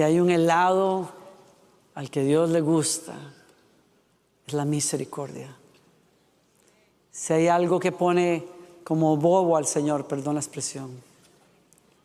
si 0.00 0.04
hay 0.04 0.18
un 0.18 0.30
helado 0.30 1.10
al 1.94 2.10
que 2.10 2.24
Dios 2.24 2.48
le 2.48 2.62
gusta, 2.62 3.18
es 4.46 4.54
la 4.54 4.64
misericordia. 4.64 5.54
Si 7.10 7.34
hay 7.34 7.48
algo 7.48 7.78
que 7.78 7.92
pone 7.92 8.46
como 8.82 9.18
bobo 9.18 9.58
al 9.58 9.66
Señor, 9.66 10.06
perdón 10.06 10.36
la 10.36 10.40
expresión, 10.40 10.90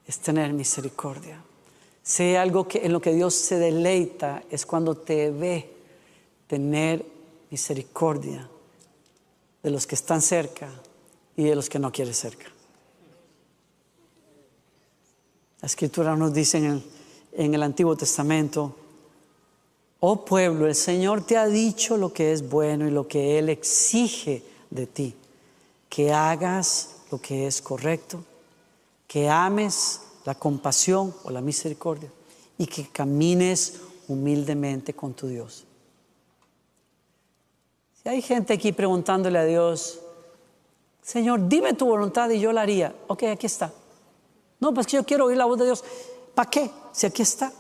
es 0.06 0.20
tener 0.20 0.52
misericordia. 0.52 1.42
Si 2.04 2.36
algo 2.36 2.68
que, 2.68 2.80
en 2.80 2.92
lo 2.92 3.00
que 3.00 3.14
Dios 3.14 3.34
se 3.34 3.60
deleita 3.60 4.44
es 4.50 4.66
cuando 4.66 4.96
te 4.96 5.32
ve 5.32 5.72
tener 6.48 7.06
misericordia 7.50 8.50
de 9.64 9.72
los 9.72 9.88
que 9.88 9.96
están 9.96 10.22
cerca 10.22 10.68
y 11.38 11.46
de 11.46 11.56
los 11.56 11.70
que 11.70 11.80
no 11.80 11.94
quieren 11.94 12.14
cerca. 12.14 12.48
La 15.62 15.68
escritura 15.68 16.14
nos 16.18 16.34
dice 16.34 16.58
en 16.58 16.66
el, 16.66 16.95
en 17.38 17.54
el 17.54 17.64
Antiguo 17.64 17.96
Testamento, 17.96 18.76
oh 20.00 20.24
pueblo, 20.26 20.68
el 20.68 20.76
Señor 20.76 21.26
te 21.26 21.38
ha 21.38 21.48
dicho 21.48 21.98
lo 21.98 22.14
que 22.14 22.32
es 22.32 22.50
bueno 22.50 22.88
y 22.88 22.92
lo 22.92 23.08
que 23.08 23.38
Él 23.40 23.50
exige 23.50 24.44
de 24.70 24.88
ti, 24.88 25.16
que 25.90 26.12
hagas 26.12 26.96
lo 27.12 27.20
que 27.20 27.48
es 27.48 27.62
correcto, 27.62 28.24
que 29.08 29.30
ames 29.30 30.02
la 30.26 30.36
compasión 30.36 31.14
o 31.24 31.32
la 31.32 31.42
misericordia 31.42 32.12
y 32.58 32.66
que 32.66 32.88
camines 32.90 33.82
humildemente 34.08 34.94
con 34.94 35.14
tu 35.14 35.28
Dios. 35.28 35.66
Si 38.02 38.10
hay 38.10 38.22
gente 38.22 38.54
aquí 38.54 38.72
preguntándole 38.72 39.40
a 39.40 39.46
Dios, 39.46 40.00
Señor, 41.02 41.48
dime 41.48 41.74
tu 41.74 41.86
voluntad 41.86 42.30
y 42.30 42.40
yo 42.40 42.52
la 42.52 42.62
haría. 42.62 42.96
Ok, 43.08 43.24
aquí 43.24 43.46
está. 43.46 43.72
No, 44.60 44.74
pues 44.74 44.88
que 44.88 44.98
yo 44.98 45.04
quiero 45.04 45.26
oír 45.26 45.38
la 45.38 45.46
voz 45.46 45.60
de 45.60 45.66
Dios. 45.66 45.84
¿Para 46.36 46.50
qué? 46.50 46.70
Si 46.92 47.08
aquí 47.08 47.22
está. 47.22 47.52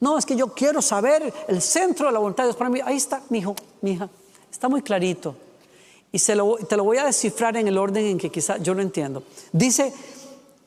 No, 0.00 0.18
es 0.18 0.26
que 0.26 0.36
yo 0.36 0.52
quiero 0.52 0.82
saber 0.82 1.32
el 1.48 1.62
centro 1.62 2.08
de 2.08 2.12
la 2.12 2.18
voluntad 2.18 2.42
de 2.44 2.48
Dios 2.48 2.56
para 2.56 2.68
mí. 2.68 2.80
Ahí 2.84 2.96
está, 2.96 3.22
mi 3.30 3.38
hijo, 3.38 3.54
mi 3.80 3.92
hija. 3.92 4.10
Está 4.50 4.68
muy 4.68 4.82
clarito. 4.82 5.34
Y 6.12 6.18
se 6.18 6.34
lo, 6.34 6.56
te 6.56 6.76
lo 6.76 6.84
voy 6.84 6.98
a 6.98 7.04
descifrar 7.04 7.56
en 7.56 7.68
el 7.68 7.78
orden 7.78 8.04
en 8.04 8.18
que 8.18 8.30
quizá 8.30 8.58
yo 8.58 8.74
lo 8.74 8.82
entiendo. 8.82 9.22
Dice 9.52 9.92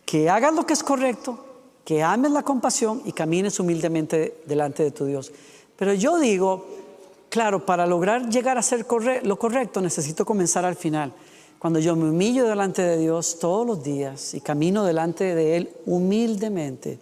que 0.05 0.29
hagas 0.29 0.53
lo 0.53 0.65
que 0.65 0.73
es 0.73 0.83
correcto, 0.83 1.45
que 1.85 2.01
ames 2.01 2.31
la 2.31 2.43
compasión 2.43 3.01
y 3.05 3.11
camines 3.11 3.59
humildemente 3.59 4.41
delante 4.45 4.83
de 4.83 4.91
tu 4.91 5.05
Dios. 5.05 5.31
Pero 5.75 5.93
yo 5.93 6.17
digo, 6.17 6.65
claro, 7.29 7.65
para 7.65 7.85
lograr 7.85 8.29
llegar 8.29 8.57
a 8.57 8.61
ser 8.61 8.85
lo 9.23 9.37
correcto 9.37 9.81
necesito 9.81 10.25
comenzar 10.25 10.65
al 10.65 10.75
final. 10.75 11.13
Cuando 11.59 11.79
yo 11.79 11.95
me 11.95 12.09
humillo 12.09 12.47
delante 12.47 12.83
de 12.83 12.97
Dios 12.97 13.39
todos 13.39 13.65
los 13.65 13.83
días 13.83 14.33
y 14.33 14.41
camino 14.41 14.83
delante 14.83 15.33
de 15.35 15.57
Él 15.57 15.69
humildemente, 15.85 16.99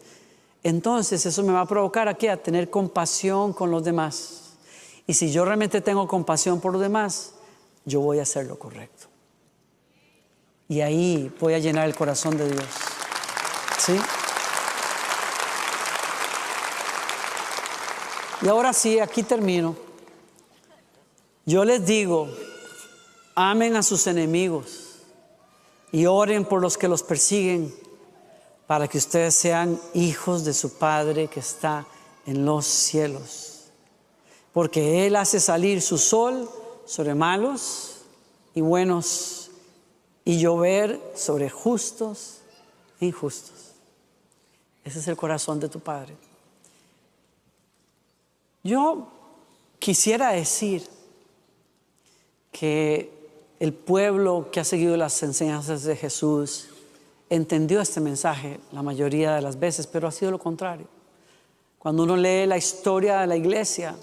entonces 0.64 1.26
eso 1.26 1.44
me 1.44 1.54
va 1.54 1.62
a 1.62 1.66
provocar 1.68 2.08
aquí 2.08 2.28
a 2.28 2.42
tener 2.42 2.70
compasión 2.70 3.54
con 3.54 3.70
los 3.70 3.84
demás. 3.84 4.54
Y 5.08 5.14
si 5.14 5.32
yo 5.32 5.46
realmente 5.46 5.82
tengo 5.82 6.08
compasión 6.08 6.60
por 6.62 6.74
los 6.74 6.82
demás, 6.82 7.34
yo 7.84 8.00
voy 8.00 8.20
a 8.20 8.24
hacer 8.24 8.48
lo 8.48 8.58
correcto. 8.58 9.08
Y 10.68 10.82
ahí 10.82 11.32
voy 11.40 11.54
a 11.54 11.60
llenar 11.60 11.86
el 11.88 11.96
corazón 11.96 12.38
de 12.38 12.50
Dios. 12.50 12.66
¿Sí? 13.78 13.96
Y 18.42 18.48
ahora 18.48 18.74
sí, 18.74 19.00
aquí 19.00 19.22
termino. 19.22 19.76
Yo 21.46 21.64
les 21.64 21.86
digo, 21.86 22.28
amen 23.36 23.76
a 23.76 23.84
sus 23.84 24.08
enemigos 24.08 24.96
y 25.92 26.06
oren 26.06 26.46
por 26.46 26.62
los 26.62 26.78
que 26.78 26.88
los 26.88 27.04
persiguen 27.04 27.74
para 28.68 28.88
que 28.88 28.98
ustedes 28.98 29.36
sean 29.36 29.80
hijos 29.94 30.44
de 30.44 30.54
su 30.54 30.78
Padre 30.78 31.28
que 31.28 31.40
está 31.40 31.86
en 32.26 32.46
los 32.46 32.66
cielos. 32.66 33.66
Porque 34.54 35.06
Él 35.06 35.16
hace 35.16 35.40
salir 35.40 35.82
su 35.82 35.98
sol 35.98 36.50
sobre 36.86 37.14
malos 37.14 37.98
y 38.54 38.62
buenos 38.62 39.52
y 40.24 40.40
llover 40.40 41.00
sobre 41.16 41.50
justos 41.50 42.40
e 43.00 43.06
injustos. 43.06 43.74
Ese 44.84 45.00
es 45.00 45.08
el 45.08 45.18
corazón 45.18 45.60
de 45.60 45.70
tu 45.70 45.80
Padre. 45.80 46.16
Yo 48.64 49.08
quisiera 49.78 50.32
decir 50.32 50.88
que 52.52 53.15
el 53.60 53.74
pueblo 53.74 54.50
que 54.52 54.60
ha 54.60 54.64
seguido 54.64 54.98
las 54.98 55.22
enseñanzas 55.24 55.84
de 55.84 55.96
Jesús 55.96 56.68
entendió 57.30 57.82
este 57.82 58.02
mensaje 58.02 58.60
la 58.72 58.84
mayoría 58.84 59.36
de 59.36 59.42
las 59.42 59.60
veces, 59.60 59.88
pero 59.88 60.08
ha 60.08 60.12
sido 60.12 60.32
lo 60.32 60.40
contrario. 60.40 60.88
Cuando 61.80 62.04
uno 62.04 62.18
lee 62.18 62.46
la 62.46 62.58
historia 62.58 63.20
de 63.20 63.28
la 63.28 63.36
iglesia, 63.36 63.96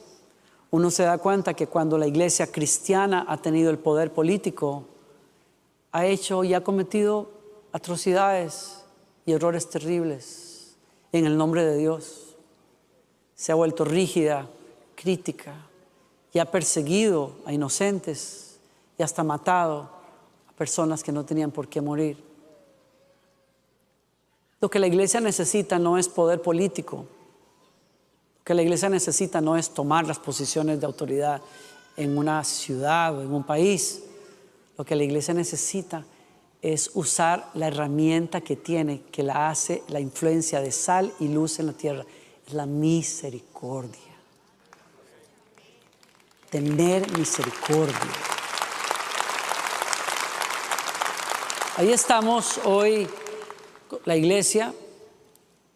uno 0.71 0.91
se 0.91 1.03
da 1.03 1.19
cuenta 1.19 1.55
que 1.55 1.67
cuando 1.67 1.99
la 1.99 2.07
iglesia 2.07 2.47
cristiana 2.47 3.27
ha 3.29 3.43
tenido 3.43 3.71
el 3.71 3.79
poder 3.79 4.12
político, 4.12 4.85
ha 5.93 6.07
hecho 6.07 6.45
y 6.45 6.55
ha 6.55 6.65
cometido 6.65 7.31
atrocidades 7.73 8.83
y 9.27 9.33
errores 9.33 9.69
terribles 9.69 10.77
en 11.12 11.27
el 11.27 11.37
nombre 11.37 11.65
de 11.65 11.77
Dios. 11.77 12.37
Se 13.35 13.53
ha 13.53 13.55
vuelto 13.57 13.85
rígida, 13.85 14.49
crítica 14.95 15.55
y 16.33 16.38
ha 16.38 16.51
perseguido 16.51 17.33
a 17.45 17.53
inocentes 17.53 18.52
y 18.98 19.02
hasta 19.02 19.22
matado 19.22 19.90
a 20.48 20.52
personas 20.57 21.02
que 21.02 21.12
no 21.12 21.24
tenían 21.24 21.50
por 21.50 21.68
qué 21.68 21.81
morir. 21.81 22.22
Lo 24.61 24.70
que 24.70 24.78
la 24.78 24.87
iglesia 24.87 25.20
necesita 25.20 25.78
no 25.78 25.98
es 25.98 26.09
poder 26.09 26.40
político. 26.40 26.98
Lo 28.38 28.44
que 28.44 28.55
la 28.55 28.62
iglesia 28.62 28.88
necesita 28.88 29.40
no 29.40 29.57
es 29.57 29.70
tomar 29.70 30.07
las 30.07 30.18
posiciones 30.18 30.78
de 30.78 30.87
autoridad 30.87 31.42
en 31.96 32.16
una 32.16 32.44
ciudad 32.44 33.16
o 33.16 33.22
en 33.22 33.33
un 33.33 33.42
país. 33.42 34.05
Lo 34.78 34.85
que 34.85 34.96
la 34.96 35.02
iglesia 35.02 35.35
necesita 35.35 36.05
es 36.62 36.92
usar 36.94 37.50
la 37.55 37.66
herramienta 37.66 38.40
que 38.40 38.55
tiene, 38.55 39.02
que 39.11 39.24
la 39.24 39.50
hace 39.50 39.83
la 39.88 39.98
influencia 39.98 40.61
de 40.61 40.70
sal 40.70 41.12
y 41.18 41.26
luz 41.26 41.59
en 41.59 41.66
la 41.66 41.72
tierra, 41.72 42.07
es 42.46 42.55
la 42.55 42.66
misericordia. 42.66 44.00
Tener 46.50 47.18
misericordia. 47.18 48.32
Ahí 51.76 51.90
estamos 51.90 52.61
hoy 52.66 53.08
la 54.04 54.14
iglesia 54.14 54.74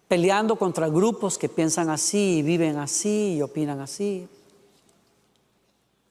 peleando 0.09 0.57
contra 0.57 0.91
grupos 0.91 1.39
que 1.39 1.49
piensan 1.49 1.89
así 1.89 2.39
y 2.39 2.43
viven 2.43 2.77
así 2.77 3.37
y 3.37 3.43
opinan 3.43 3.81
así. 3.81 4.29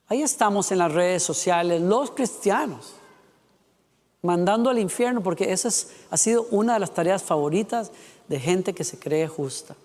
Ahí 0.07 0.23
estamos 0.23 0.71
en 0.71 0.79
las 0.79 0.91
redes 0.91 1.21
sociales, 1.21 1.81
los 1.81 2.09
cristianos, 2.09 2.95
mandando 4.23 4.71
al 4.71 4.79
infierno, 4.79 5.21
porque 5.21 5.51
esa 5.51 5.69
ha 6.09 6.17
sido 6.17 6.47
una 6.49 6.73
de 6.73 6.79
las 6.79 6.91
tareas 6.91 7.21
favoritas 7.21 7.91
de 8.27 8.39
gente 8.39 8.73
que 8.73 8.83
se 8.83 8.97
cree 8.97 9.27
justa, 9.27 9.75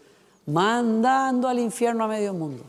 mandando 0.47 1.47
al 1.47 1.59
infierno 1.59 2.05
a 2.05 2.09
medio 2.09 2.33
mundo. 2.33 2.65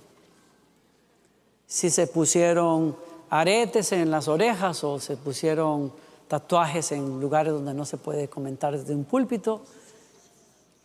Si 1.66 1.90
se 1.90 2.08
pusieron 2.08 2.94
aretes 3.30 3.94
en 3.94 4.12
las 4.12 4.28
orejas 4.28 4.84
o 4.84 5.00
se 5.00 5.16
pusieron 5.16 5.94
tatuajes 6.32 6.94
en 6.94 7.20
lugares 7.20 7.52
donde 7.52 7.74
no 7.74 7.84
se 7.84 7.98
puede 7.98 8.30
comentar 8.30 8.72
desde 8.72 8.96
un 8.96 9.04
púlpito. 9.04 9.64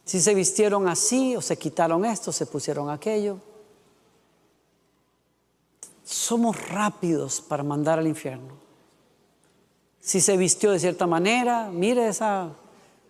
Si 0.05 0.21
se 0.21 0.35
vistieron 0.35 0.89
así 0.89 1.37
o 1.37 1.41
se 1.41 1.57
quitaron 1.57 2.05
esto, 2.05 2.33
se 2.33 2.47
pusieron 2.47 2.91
aquello. 2.91 3.39
Somos 6.03 6.69
rápidos 6.69 7.41
para 7.41 7.63
mandar 7.63 8.01
al 8.01 8.09
infierno. 8.09 8.55
Si 10.01 10.21
se 10.21 10.37
vistió 10.37 10.73
de 10.73 10.81
cierta 10.81 11.07
manera, 11.07 11.71
mire 11.71 12.09
esa, 12.09 12.49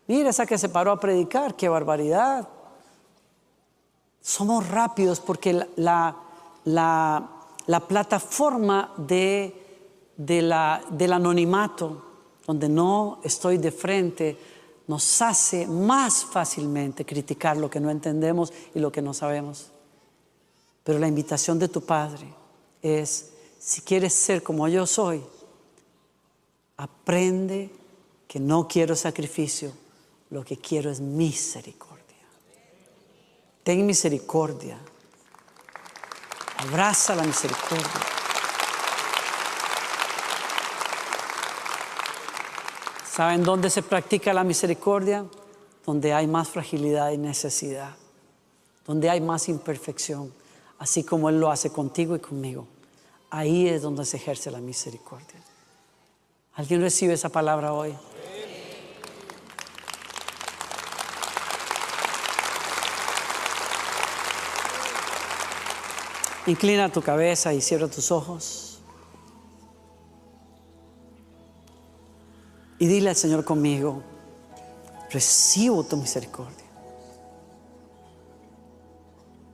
mire 0.06 0.28
esa 0.28 0.44
que 0.44 0.58
se 0.58 0.68
paró 0.68 0.92
a 0.92 1.00
predicar, 1.00 1.56
qué 1.56 1.70
barbaridad. 1.70 2.46
Somos 4.20 4.68
rápidos 4.68 5.20
porque 5.20 5.54
la, 5.76 6.16
la, 6.64 7.30
la 7.64 7.80
plataforma 7.80 8.92
de, 8.98 9.88
de 10.18 10.42
la, 10.42 10.82
del 10.90 11.14
anonimato 11.14 12.05
donde 12.46 12.68
no 12.68 13.20
estoy 13.24 13.58
de 13.58 13.72
frente, 13.72 14.36
nos 14.86 15.20
hace 15.20 15.66
más 15.66 16.24
fácilmente 16.24 17.04
criticar 17.04 17.56
lo 17.56 17.68
que 17.68 17.80
no 17.80 17.90
entendemos 17.90 18.52
y 18.74 18.78
lo 18.78 18.92
que 18.92 19.02
no 19.02 19.12
sabemos. 19.12 19.70
Pero 20.84 20.98
la 21.00 21.08
invitación 21.08 21.58
de 21.58 21.68
tu 21.68 21.84
Padre 21.84 22.32
es, 22.80 23.30
si 23.58 23.80
quieres 23.80 24.14
ser 24.14 24.44
como 24.44 24.68
yo 24.68 24.86
soy, 24.86 25.22
aprende 26.76 27.70
que 28.28 28.38
no 28.38 28.68
quiero 28.68 28.94
sacrificio, 28.94 29.72
lo 30.30 30.44
que 30.44 30.58
quiero 30.58 30.90
es 30.90 31.00
misericordia. 31.00 31.96
Ten 33.64 33.84
misericordia. 33.84 34.78
Abraza 36.58 37.16
la 37.16 37.24
misericordia. 37.24 38.15
¿Saben 43.16 43.44
dónde 43.44 43.70
se 43.70 43.82
practica 43.82 44.34
la 44.34 44.44
misericordia? 44.44 45.24
Donde 45.86 46.12
hay 46.12 46.26
más 46.26 46.48
fragilidad 46.48 47.12
y 47.12 47.16
necesidad, 47.16 47.96
donde 48.86 49.08
hay 49.08 49.22
más 49.22 49.48
imperfección, 49.48 50.34
así 50.78 51.02
como 51.02 51.30
Él 51.30 51.40
lo 51.40 51.50
hace 51.50 51.70
contigo 51.70 52.14
y 52.14 52.18
conmigo. 52.18 52.66
Ahí 53.30 53.68
es 53.68 53.80
donde 53.80 54.04
se 54.04 54.18
ejerce 54.18 54.50
la 54.50 54.60
misericordia. 54.60 55.40
¿Alguien 56.56 56.82
recibe 56.82 57.14
esa 57.14 57.30
palabra 57.30 57.72
hoy? 57.72 57.94
Inclina 66.44 66.92
tu 66.92 67.00
cabeza 67.00 67.54
y 67.54 67.62
cierra 67.62 67.88
tus 67.88 68.10
ojos. 68.10 68.75
Y 72.78 72.86
dile 72.86 73.10
al 73.10 73.16
Señor 73.16 73.44
conmigo, 73.44 74.02
recibo 75.10 75.84
tu 75.84 75.96
misericordia. 75.96 76.66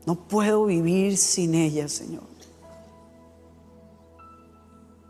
No 0.05 0.17
puedo 0.17 0.65
vivir 0.65 1.17
sin 1.17 1.55
ella, 1.55 1.89
Señor. 1.89 2.33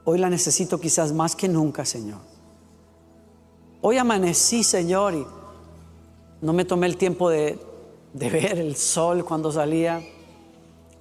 Hoy 0.05 0.19
la 0.19 0.29
necesito 0.29 0.81
quizás 0.81 1.13
más 1.13 1.37
que 1.37 1.49
nunca, 1.49 1.85
Señor. 1.85 2.19
Hoy 3.81 3.99
amanecí, 3.99 4.65
Señor, 4.65 5.15
y 5.15 5.27
no 6.41 6.53
me 6.53 6.65
tomé 6.65 6.89
el 6.89 6.97
tiempo 6.97 7.31
de, 7.31 7.59
ver 8.13 8.59
el 8.59 8.77
sol 8.77 9.25
cuando 9.25 9.53
salía. 9.53 10.03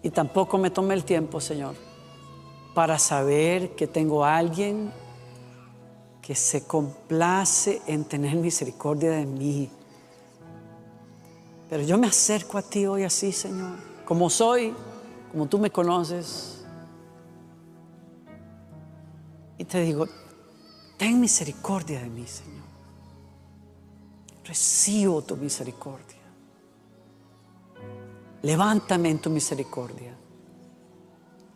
Y 0.03 0.11
tampoco 0.11 0.57
me 0.57 0.69
tomé 0.69 0.93
el 0.93 1.03
tiempo, 1.03 1.41
Señor, 1.41 1.75
para 2.75 2.99
saber 2.99 3.75
que 3.75 3.87
tengo 3.87 4.23
a 4.23 4.37
alguien 4.37 4.91
que 6.31 6.35
se 6.35 6.63
complace 6.63 7.81
en 7.87 8.05
tener 8.05 8.37
misericordia 8.37 9.11
de 9.11 9.25
mí. 9.25 9.69
Pero 11.69 11.83
yo 11.83 11.97
me 11.97 12.07
acerco 12.07 12.57
a 12.57 12.61
ti 12.61 12.85
hoy 12.85 13.03
así, 13.03 13.33
Señor, 13.33 13.75
como 14.05 14.29
soy, 14.29 14.73
como 15.29 15.47
tú 15.47 15.59
me 15.59 15.69
conoces. 15.69 16.63
Y 19.57 19.65
te 19.65 19.81
digo, 19.81 20.07
ten 20.95 21.19
misericordia 21.19 21.99
de 21.99 22.09
mí, 22.09 22.25
Señor. 22.25 22.63
Recibo 24.45 25.21
tu 25.23 25.35
misericordia. 25.35 26.21
Levántame 28.41 29.09
en 29.09 29.19
tu 29.19 29.29
misericordia. 29.29 30.15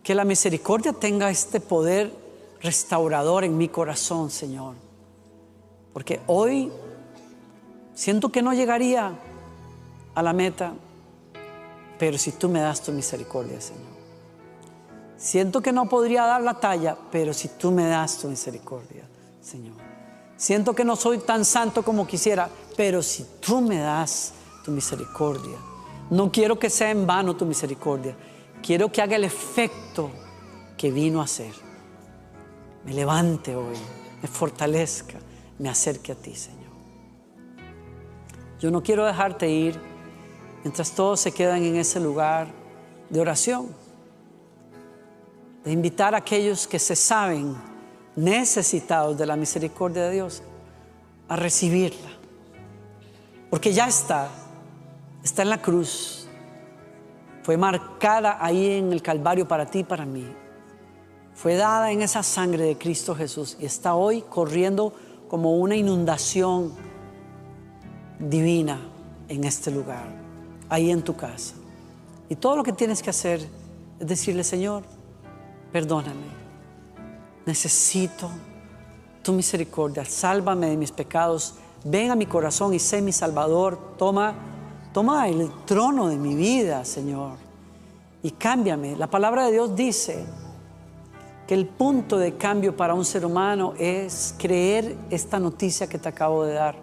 Que 0.02 0.14
la 0.14 0.26
misericordia 0.26 0.92
tenga 0.92 1.30
este 1.30 1.60
poder 1.60 2.25
restaurador 2.66 3.44
en 3.44 3.56
mi 3.56 3.68
corazón, 3.68 4.30
Señor. 4.30 4.74
Porque 5.94 6.20
hoy 6.26 6.70
siento 7.94 8.30
que 8.30 8.42
no 8.42 8.52
llegaría 8.52 9.12
a 10.14 10.22
la 10.22 10.32
meta, 10.34 10.74
pero 11.98 12.18
si 12.18 12.32
tú 12.32 12.50
me 12.50 12.60
das 12.60 12.82
tu 12.82 12.92
misericordia, 12.92 13.58
Señor. 13.60 13.96
Siento 15.16 15.62
que 15.62 15.72
no 15.72 15.88
podría 15.88 16.26
dar 16.26 16.42
la 16.42 16.60
talla, 16.60 16.96
pero 17.10 17.32
si 17.32 17.48
tú 17.48 17.70
me 17.70 17.88
das 17.88 18.18
tu 18.18 18.28
misericordia, 18.28 19.08
Señor. 19.40 19.76
Siento 20.36 20.74
que 20.74 20.84
no 20.84 20.96
soy 20.96 21.18
tan 21.18 21.46
santo 21.46 21.82
como 21.82 22.06
quisiera, 22.06 22.50
pero 22.76 23.02
si 23.02 23.24
tú 23.40 23.62
me 23.62 23.78
das 23.78 24.34
tu 24.62 24.70
misericordia, 24.70 25.56
no 26.10 26.30
quiero 26.30 26.58
que 26.58 26.68
sea 26.68 26.90
en 26.90 27.06
vano 27.06 27.34
tu 27.34 27.46
misericordia, 27.46 28.14
quiero 28.62 28.92
que 28.92 29.00
haga 29.00 29.16
el 29.16 29.24
efecto 29.24 30.10
que 30.76 30.90
vino 30.90 31.22
a 31.22 31.24
hacer. 31.24 31.65
Me 32.86 32.94
levante 32.94 33.56
hoy, 33.56 33.74
me 34.22 34.28
fortalezca, 34.28 35.18
me 35.58 35.68
acerque 35.68 36.12
a 36.12 36.14
ti, 36.14 36.36
Señor. 36.36 36.70
Yo 38.60 38.70
no 38.70 38.80
quiero 38.80 39.04
dejarte 39.04 39.48
ir 39.50 39.78
mientras 40.62 40.92
todos 40.92 41.18
se 41.18 41.32
quedan 41.32 41.64
en 41.64 41.74
ese 41.74 41.98
lugar 41.98 42.46
de 43.10 43.20
oración, 43.20 43.68
de 45.64 45.72
invitar 45.72 46.14
a 46.14 46.18
aquellos 46.18 46.68
que 46.68 46.78
se 46.78 46.94
saben 46.94 47.56
necesitados 48.14 49.18
de 49.18 49.26
la 49.26 49.34
misericordia 49.34 50.04
de 50.04 50.12
Dios 50.12 50.44
a 51.28 51.34
recibirla, 51.34 52.10
porque 53.50 53.72
ya 53.72 53.88
está, 53.88 54.28
está 55.24 55.42
en 55.42 55.50
la 55.50 55.60
cruz, 55.60 56.28
fue 57.42 57.56
marcada 57.56 58.38
ahí 58.40 58.78
en 58.78 58.92
el 58.92 59.02
Calvario 59.02 59.46
para 59.48 59.66
ti 59.66 59.80
y 59.80 59.84
para 59.84 60.06
mí. 60.06 60.45
Fue 61.36 61.54
dada 61.54 61.92
en 61.92 62.02
esa 62.02 62.24
sangre 62.24 62.64
de 62.64 62.76
Cristo 62.76 63.14
Jesús 63.14 63.56
y 63.60 63.66
está 63.66 63.94
hoy 63.94 64.22
corriendo 64.22 64.92
como 65.28 65.56
una 65.56 65.76
inundación 65.76 66.72
divina 68.18 68.80
en 69.28 69.44
este 69.44 69.70
lugar, 69.70 70.08
ahí 70.68 70.90
en 70.90 71.02
tu 71.02 71.14
casa. 71.14 71.54
Y 72.28 72.34
todo 72.34 72.56
lo 72.56 72.64
que 72.64 72.72
tienes 72.72 73.02
que 73.02 73.10
hacer 73.10 73.46
es 74.00 74.06
decirle, 74.06 74.42
Señor, 74.42 74.82
perdóname, 75.70 76.26
necesito 77.44 78.28
tu 79.22 79.32
misericordia, 79.32 80.04
sálvame 80.04 80.70
de 80.70 80.76
mis 80.76 80.90
pecados, 80.90 81.54
ven 81.84 82.10
a 82.10 82.16
mi 82.16 82.26
corazón 82.26 82.74
y 82.74 82.80
sé 82.80 83.00
mi 83.00 83.12
Salvador, 83.12 83.94
toma 83.96 84.34
Toma 84.96 85.28
el 85.28 85.50
trono 85.66 86.08
de 86.08 86.16
mi 86.16 86.34
vida, 86.34 86.82
Señor, 86.86 87.32
y 88.22 88.30
cámbiame. 88.30 88.96
La 88.96 89.08
palabra 89.08 89.44
de 89.44 89.52
Dios 89.52 89.76
dice 89.76 90.24
que 91.46 91.54
el 91.54 91.66
punto 91.66 92.18
de 92.18 92.36
cambio 92.36 92.76
para 92.76 92.94
un 92.94 93.04
ser 93.04 93.24
humano 93.24 93.74
es 93.78 94.34
creer 94.38 94.96
esta 95.10 95.38
noticia 95.38 95.88
que 95.88 95.98
te 95.98 96.08
acabo 96.08 96.44
de 96.44 96.54
dar. 96.54 96.76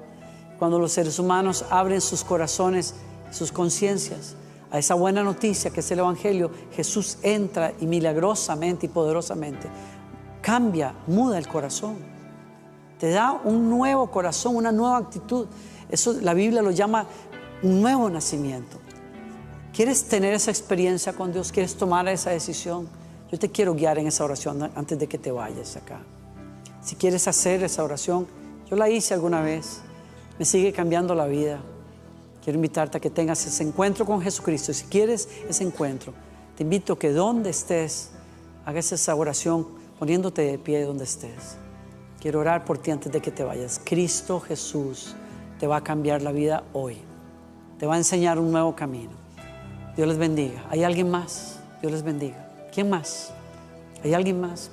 Cuando 0.57 0.79
los 0.79 0.93
seres 0.93 1.19
humanos 1.19 1.65
abren 1.69 1.99
sus 1.99 2.23
corazones, 2.23 2.95
sus 3.31 3.51
conciencias 3.51 4.35
a 4.71 4.79
esa 4.79 4.95
buena 4.95 5.23
noticia 5.23 5.71
que 5.71 5.81
es 5.81 5.91
el 5.91 5.99
Evangelio, 5.99 6.49
Jesús 6.75 7.17
entra 7.21 7.73
y 7.79 7.85
milagrosamente 7.85 8.85
y 8.85 8.89
poderosamente 8.89 9.69
cambia, 10.43 10.93
muda 11.07 11.39
el 11.39 11.47
corazón. 11.47 11.95
Te 12.99 13.09
da 13.09 13.31
un 13.43 13.69
nuevo 13.69 14.11
corazón, 14.11 14.55
una 14.55 14.71
nueva 14.71 14.97
actitud. 14.97 15.47
Eso 15.89 16.13
la 16.21 16.35
Biblia 16.35 16.61
lo 16.61 16.69
llama 16.69 17.07
un 17.63 17.81
nuevo 17.81 18.09
nacimiento. 18.09 18.77
¿Quieres 19.73 20.03
tener 20.07 20.33
esa 20.33 20.51
experiencia 20.51 21.13
con 21.13 21.33
Dios? 21.33 21.51
¿Quieres 21.51 21.75
tomar 21.75 22.07
esa 22.07 22.29
decisión? 22.29 22.87
Yo 23.33 23.39
te 23.39 23.49
quiero 23.49 23.73
guiar 23.73 23.97
en 23.97 24.05
esa 24.05 24.23
oración 24.23 24.61
antes 24.75 24.99
de 24.99 25.07
que 25.07 25.17
te 25.17 25.31
vayas 25.31 25.75
acá. 25.75 26.01
Si 26.83 26.95
quieres 26.95 27.27
hacer 27.27 27.63
esa 27.63 27.83
oración, 27.83 28.27
yo 28.69 28.75
la 28.75 28.87
hice 28.91 29.15
alguna 29.15 29.41
vez, 29.41 29.81
me 30.37 30.45
sigue 30.45 30.71
cambiando 30.71 31.15
la 31.15 31.25
vida. 31.25 31.59
Quiero 32.43 32.57
invitarte 32.57 32.99
a 32.99 33.01
que 33.01 33.09
tengas 33.09 33.43
ese 33.47 33.63
encuentro 33.63 34.05
con 34.05 34.21
Jesucristo. 34.21 34.71
Si 34.71 34.85
quieres 34.85 35.27
ese 35.49 35.63
encuentro, 35.63 36.13
te 36.55 36.61
invito 36.61 36.93
a 36.93 36.99
que 36.99 37.11
donde 37.11 37.49
estés, 37.49 38.11
hagas 38.65 38.91
esa 38.91 39.15
oración 39.15 39.67
poniéndote 39.97 40.43
de 40.43 40.59
pie 40.59 40.83
donde 40.83 41.05
estés. 41.05 41.57
Quiero 42.21 42.39
orar 42.39 42.63
por 42.65 42.77
ti 42.77 42.91
antes 42.91 43.11
de 43.11 43.19
que 43.19 43.31
te 43.31 43.43
vayas. 43.43 43.81
Cristo 43.83 44.39
Jesús 44.41 45.15
te 45.59 45.65
va 45.65 45.77
a 45.77 45.83
cambiar 45.83 46.21
la 46.21 46.31
vida 46.31 46.63
hoy 46.73 47.01
te 47.79 47.87
va 47.87 47.95
a 47.95 47.97
enseñar 47.97 48.39
un 48.39 48.49
nuevo 48.51 48.75
camino. 48.75 49.11
Dios 49.97 50.07
les 50.07 50.17
bendiga. 50.17 50.63
¿Hay 50.69 50.85
alguien 50.85 51.09
más? 51.11 51.59
Dios 51.81 51.91
les 51.91 52.03
bendiga. 52.03 52.42
¿Quién 52.73 52.89
más? 52.89 53.31
¿Hay 54.03 54.15
alguien 54.15 54.41
más? 54.41 54.71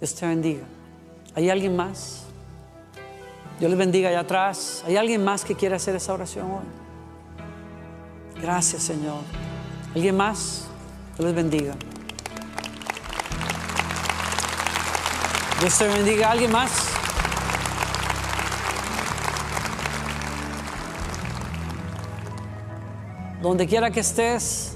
Dios 0.00 0.14
te 0.14 0.26
bendiga. 0.26 0.64
¿Hay 1.34 1.50
alguien 1.50 1.76
más? 1.76 2.22
Dios 3.60 3.70
les 3.70 3.78
bendiga 3.78 4.08
allá 4.08 4.20
atrás. 4.20 4.82
¿Hay 4.86 4.96
alguien 4.96 5.22
más 5.22 5.44
que 5.44 5.54
quiera 5.54 5.76
hacer 5.76 5.94
esa 5.96 6.14
oración 6.14 6.50
hoy? 6.50 6.64
Gracias, 8.40 8.82
Señor. 8.82 9.20
¿Alguien 9.94 10.16
más? 10.16 10.64
Dios 11.18 11.26
les 11.26 11.34
bendiga. 11.34 11.74
Dios 15.60 15.78
te 15.78 15.86
bendiga. 15.86 16.30
¿Alguien 16.30 16.52
más? 16.52 16.70
Donde 23.42 23.66
quiera 23.66 23.90
que 23.90 24.00
estés, 24.00 24.73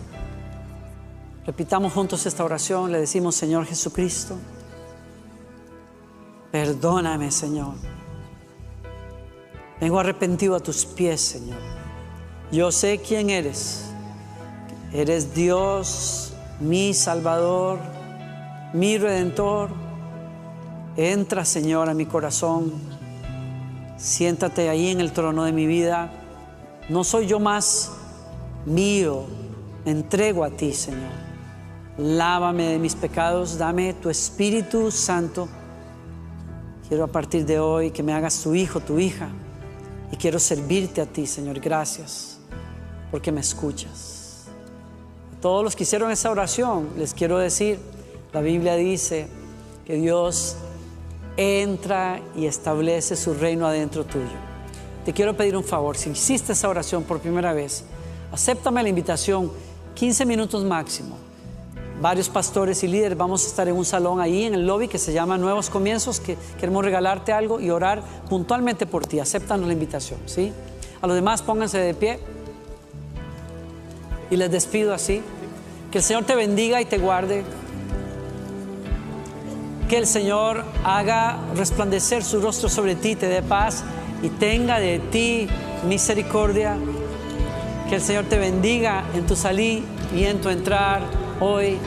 repitamos 1.48 1.94
juntos 1.94 2.26
esta 2.26 2.44
oración. 2.44 2.92
Le 2.92 3.00
decimos, 3.00 3.34
Señor 3.34 3.64
Jesucristo, 3.64 4.36
perdóname, 6.52 7.30
Señor. 7.30 7.72
Vengo 9.80 9.98
arrepentido 9.98 10.54
a 10.54 10.60
tus 10.60 10.84
pies, 10.84 11.22
Señor. 11.22 11.58
Yo 12.52 12.70
sé 12.70 12.98
quién 12.98 13.30
eres. 13.30 13.86
Eres 14.92 15.34
Dios, 15.34 16.34
mi 16.60 16.92
Salvador, 16.92 17.78
mi 18.74 18.98
Redentor. 18.98 19.70
Entra, 20.98 21.46
Señor, 21.46 21.88
a 21.88 21.94
mi 21.94 22.04
corazón. 22.04 22.74
Siéntate 23.96 24.68
ahí 24.68 24.90
en 24.90 25.00
el 25.00 25.12
trono 25.12 25.44
de 25.44 25.52
mi 25.52 25.66
vida. 25.66 26.12
No 26.90 27.04
soy 27.04 27.26
yo 27.26 27.40
más 27.40 27.92
mío, 28.66 29.24
entrego 29.86 30.44
a 30.44 30.50
ti, 30.50 30.74
Señor. 30.74 31.27
Lávame 31.98 32.68
de 32.68 32.78
mis 32.78 32.94
pecados, 32.94 33.58
dame 33.58 33.92
tu 33.92 34.08
Espíritu 34.08 34.90
Santo. 34.90 35.48
Quiero 36.88 37.04
a 37.04 37.08
partir 37.08 37.44
de 37.44 37.58
hoy 37.58 37.90
que 37.90 38.02
me 38.02 38.12
hagas 38.12 38.40
tu 38.42 38.54
hijo, 38.54 38.80
tu 38.80 38.98
hija. 38.98 39.28
Y 40.10 40.16
quiero 40.16 40.38
servirte 40.38 41.00
a 41.00 41.06
ti, 41.06 41.26
Señor. 41.26 41.60
Gracias 41.60 42.38
porque 43.10 43.32
me 43.32 43.40
escuchas. 43.40 44.44
A 45.36 45.40
todos 45.40 45.64
los 45.64 45.76
que 45.76 45.82
hicieron 45.82 46.10
esa 46.10 46.30
oración, 46.30 46.88
les 46.96 47.12
quiero 47.12 47.38
decir, 47.38 47.78
la 48.32 48.40
Biblia 48.40 48.76
dice 48.76 49.28
que 49.84 49.96
Dios 49.96 50.56
entra 51.36 52.20
y 52.36 52.46
establece 52.46 53.16
su 53.16 53.34
reino 53.34 53.66
adentro 53.66 54.04
tuyo. 54.04 54.48
Te 55.04 55.12
quiero 55.12 55.36
pedir 55.36 55.56
un 55.56 55.64
favor, 55.64 55.96
si 55.96 56.10
hiciste 56.10 56.52
esa 56.52 56.68
oración 56.68 57.02
por 57.02 57.20
primera 57.20 57.52
vez, 57.52 57.84
Acéptame 58.30 58.82
la 58.82 58.90
invitación, 58.90 59.50
15 59.94 60.26
minutos 60.26 60.64
máximo. 60.64 61.27
Varios 62.00 62.28
pastores 62.28 62.84
y 62.84 62.88
líderes 62.88 63.18
vamos 63.18 63.44
a 63.44 63.48
estar 63.48 63.66
en 63.66 63.74
un 63.74 63.84
salón 63.84 64.20
ahí 64.20 64.44
en 64.44 64.54
el 64.54 64.66
lobby 64.66 64.86
que 64.86 64.98
se 64.98 65.12
llama 65.12 65.36
Nuevos 65.36 65.68
Comienzos, 65.68 66.20
que 66.20 66.36
queremos 66.60 66.84
regalarte 66.84 67.32
algo 67.32 67.58
y 67.58 67.70
orar 67.70 68.02
puntualmente 68.28 68.86
por 68.86 69.04
ti. 69.04 69.18
Acéptanos 69.18 69.66
la 69.66 69.72
invitación, 69.72 70.20
¿sí? 70.26 70.52
A 71.02 71.06
los 71.08 71.16
demás 71.16 71.42
pónganse 71.42 71.78
de 71.78 71.94
pie 71.94 72.20
y 74.30 74.36
les 74.36 74.50
despido 74.50 74.94
así. 74.94 75.22
Que 75.90 75.98
el 75.98 76.04
Señor 76.04 76.24
te 76.24 76.36
bendiga 76.36 76.80
y 76.80 76.84
te 76.84 76.98
guarde. 76.98 77.44
Que 79.88 79.96
el 79.96 80.06
Señor 80.06 80.64
haga 80.84 81.38
resplandecer 81.56 82.22
su 82.22 82.40
rostro 82.40 82.68
sobre 82.68 82.94
ti, 82.94 83.16
te 83.16 83.26
dé 83.26 83.42
paz 83.42 83.82
y 84.22 84.28
tenga 84.28 84.78
de 84.78 84.98
ti 84.98 85.48
misericordia 85.88 86.76
que 87.88 87.94
el 87.94 88.02
Señor 88.02 88.24
te 88.24 88.38
bendiga 88.38 89.04
en 89.14 89.26
tu 89.26 89.34
salir 89.34 89.82
y 90.14 90.24
en 90.24 90.40
tu 90.40 90.50
entrar 90.50 91.00
hoy 91.40 91.78